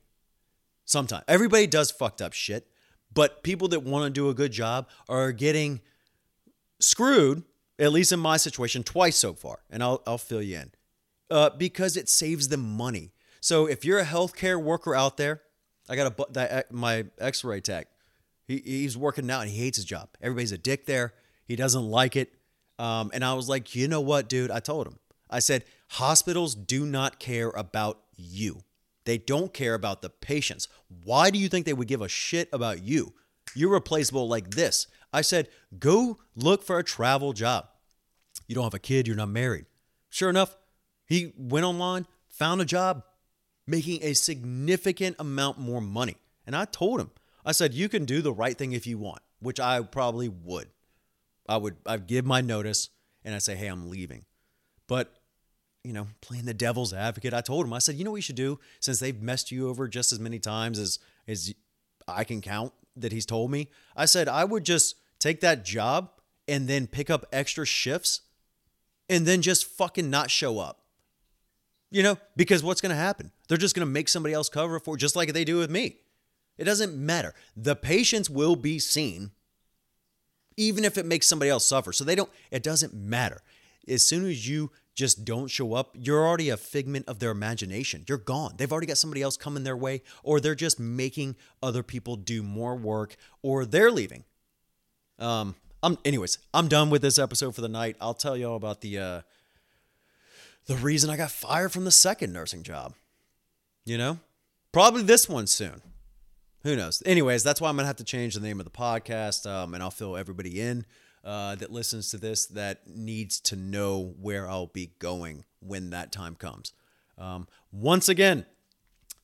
[0.85, 2.67] Sometimes everybody does fucked up shit,
[3.15, 5.81] but people that want to do a good job are getting
[6.81, 7.45] screwed,
[7.79, 9.61] at least in my situation, twice so far.
[9.71, 10.73] And I'll, I'll fill you in
[11.31, 13.13] uh, because it saves them money.
[13.41, 15.43] So if you're a healthcare worker out there,
[15.89, 17.89] I got a that, uh, my X-ray tech.
[18.47, 20.09] He, he's working now and he hates his job.
[20.21, 21.15] Everybody's a dick there.
[21.47, 22.33] He doesn't like it.
[22.79, 24.51] Um, and I was like, you know what, dude?
[24.51, 24.99] I told him.
[25.31, 28.63] I said, hospitals do not care about you.
[29.05, 30.69] They don't care about the patients.
[31.03, 33.15] Why do you think they would give a shit about you?
[33.55, 34.87] You're replaceable like this.
[35.13, 35.49] I said,
[35.79, 37.69] go look for a travel job.
[38.49, 39.67] You don't have a kid, you're not married.
[40.11, 40.57] Sure enough,
[41.07, 43.05] he went online, found a job,
[43.67, 46.17] making a significant amount more money.
[46.47, 47.11] And I told him,
[47.45, 50.69] I said, you can do the right thing if you want, which I probably would.
[51.49, 52.89] I would I'd give my notice
[53.25, 54.25] and I say, hey, I'm leaving.
[54.87, 55.15] But
[55.85, 58.23] you know, playing the devil's advocate, I told him, I said, you know what you
[58.23, 61.55] should do since they've messed you over just as many times as as
[62.09, 63.69] I can count that he's told me.
[63.97, 66.11] I said I would just take that job
[66.49, 68.23] and then pick up extra shifts
[69.09, 70.81] and then just fucking not show up.
[71.91, 73.31] You know, because what's going to happen?
[73.49, 75.99] They're just going to make somebody else cover for just like they do with me.
[76.59, 77.35] It doesn't matter.
[77.57, 79.31] The patients will be seen
[80.57, 81.93] even if it makes somebody else suffer.
[81.93, 83.43] So they don't it doesn't matter.
[83.89, 88.05] As soon as you just don't show up, you're already a figment of their imagination.
[88.09, 88.55] You're gone.
[88.57, 92.43] They've already got somebody else coming their way, or they're just making other people do
[92.43, 94.25] more work, or they're leaving.
[95.19, 97.97] Um, I'm anyways, I'm done with this episode for the night.
[98.01, 99.21] I'll tell y'all about the uh
[100.67, 102.95] the reason I got fired from the second nursing job.
[103.85, 104.19] You know?
[104.73, 105.83] Probably this one soon.
[106.63, 107.03] Who knows?
[107.05, 109.83] Anyways, that's why I'm gonna have to change the name of the podcast, um, and
[109.83, 110.87] I'll fill everybody in
[111.25, 116.13] uh, that listens to this that needs to know where I'll be going when that
[116.13, 116.73] time comes.
[117.17, 118.45] Um, once again,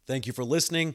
[0.07, 0.95] thank you for listening.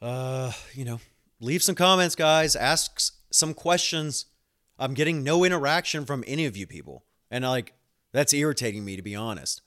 [0.00, 1.00] Uh, you know,
[1.40, 2.56] leave some comments, guys.
[2.56, 4.26] Ask some questions.
[4.78, 7.74] I'm getting no interaction from any of you people, and like
[8.12, 9.62] that's irritating me to be honest.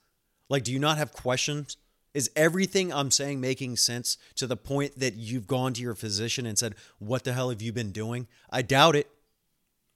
[0.49, 1.77] Like, do you not have questions?
[2.13, 6.45] Is everything I'm saying making sense to the point that you've gone to your physician
[6.45, 8.27] and said, What the hell have you been doing?
[8.49, 9.09] I doubt it.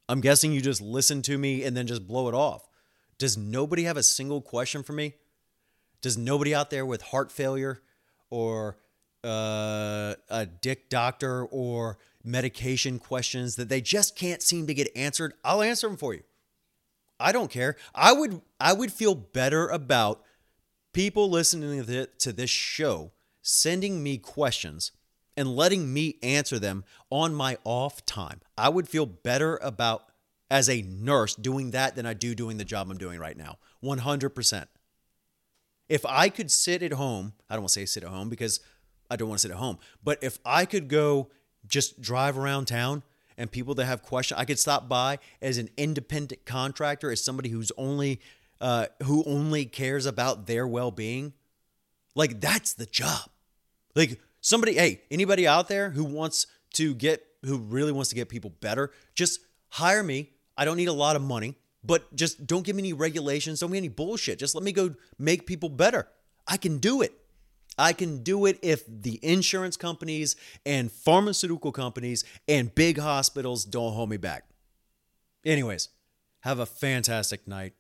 [0.10, 2.68] I'm guessing you just listen to me and then just blow it off.
[3.20, 5.14] Does nobody have a single question for me?
[6.02, 7.82] Does nobody out there with heart failure
[8.32, 8.78] or
[9.24, 15.34] uh, a dick doctor or medication questions that they just can't seem to get answered?
[15.44, 16.24] I'll answer them for you.
[17.20, 17.76] I don't care.
[17.94, 20.24] I would I would feel better about
[20.92, 21.86] people listening
[22.18, 24.92] to this show sending me questions
[25.40, 28.42] and letting me answer them on my off time.
[28.58, 30.12] I would feel better about
[30.52, 33.58] as a nurse doing that than I do doing the job I'm doing right now.
[33.82, 34.66] 100%.
[35.88, 38.60] If I could sit at home, I don't want to say sit at home because
[39.10, 41.30] I don't want to sit at home, but if I could go
[41.66, 43.04] just drive around town
[43.38, 47.48] and people that have questions, I could stop by as an independent contractor, as somebody
[47.48, 48.20] who's only
[48.60, 51.32] uh, who only cares about their well-being.
[52.14, 53.30] Like that's the job.
[53.96, 58.30] Like Somebody, hey, anybody out there who wants to get, who really wants to get
[58.30, 60.32] people better, just hire me.
[60.58, 63.60] I don't need a lot of money, but just don't give me any regulations.
[63.60, 64.40] Don't give me any bullshit.
[64.40, 66.08] Just let me go make people better.
[66.48, 67.14] I can do it.
[67.78, 70.36] I can do it if the insurance companies
[70.66, 74.44] and pharmaceutical companies and big hospitals don't hold me back.
[75.46, 75.88] Anyways,
[76.42, 77.74] have a fantastic night.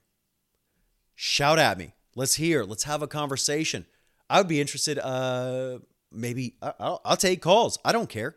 [1.15, 1.93] Shout at me.
[2.15, 2.63] Let's hear.
[2.63, 3.85] Let's have a conversation.
[4.29, 4.99] I would be interested.
[4.99, 5.79] Uh,
[6.11, 7.77] maybe I'll, I'll take calls.
[7.83, 8.35] I don't care.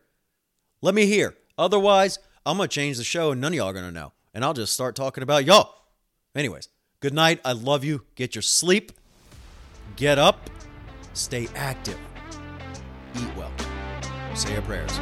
[0.80, 1.34] Let me hear.
[1.56, 4.12] Otherwise, I'm going to change the show and none of y'all are going to know.
[4.34, 5.74] And I'll just start talking about y'all.
[6.34, 6.68] Anyways,
[7.00, 7.40] good night.
[7.44, 8.02] I love you.
[8.14, 8.92] Get your sleep.
[9.96, 10.50] Get up.
[11.12, 11.98] Stay active.
[13.16, 13.52] Eat well.
[14.34, 14.98] Say your prayers.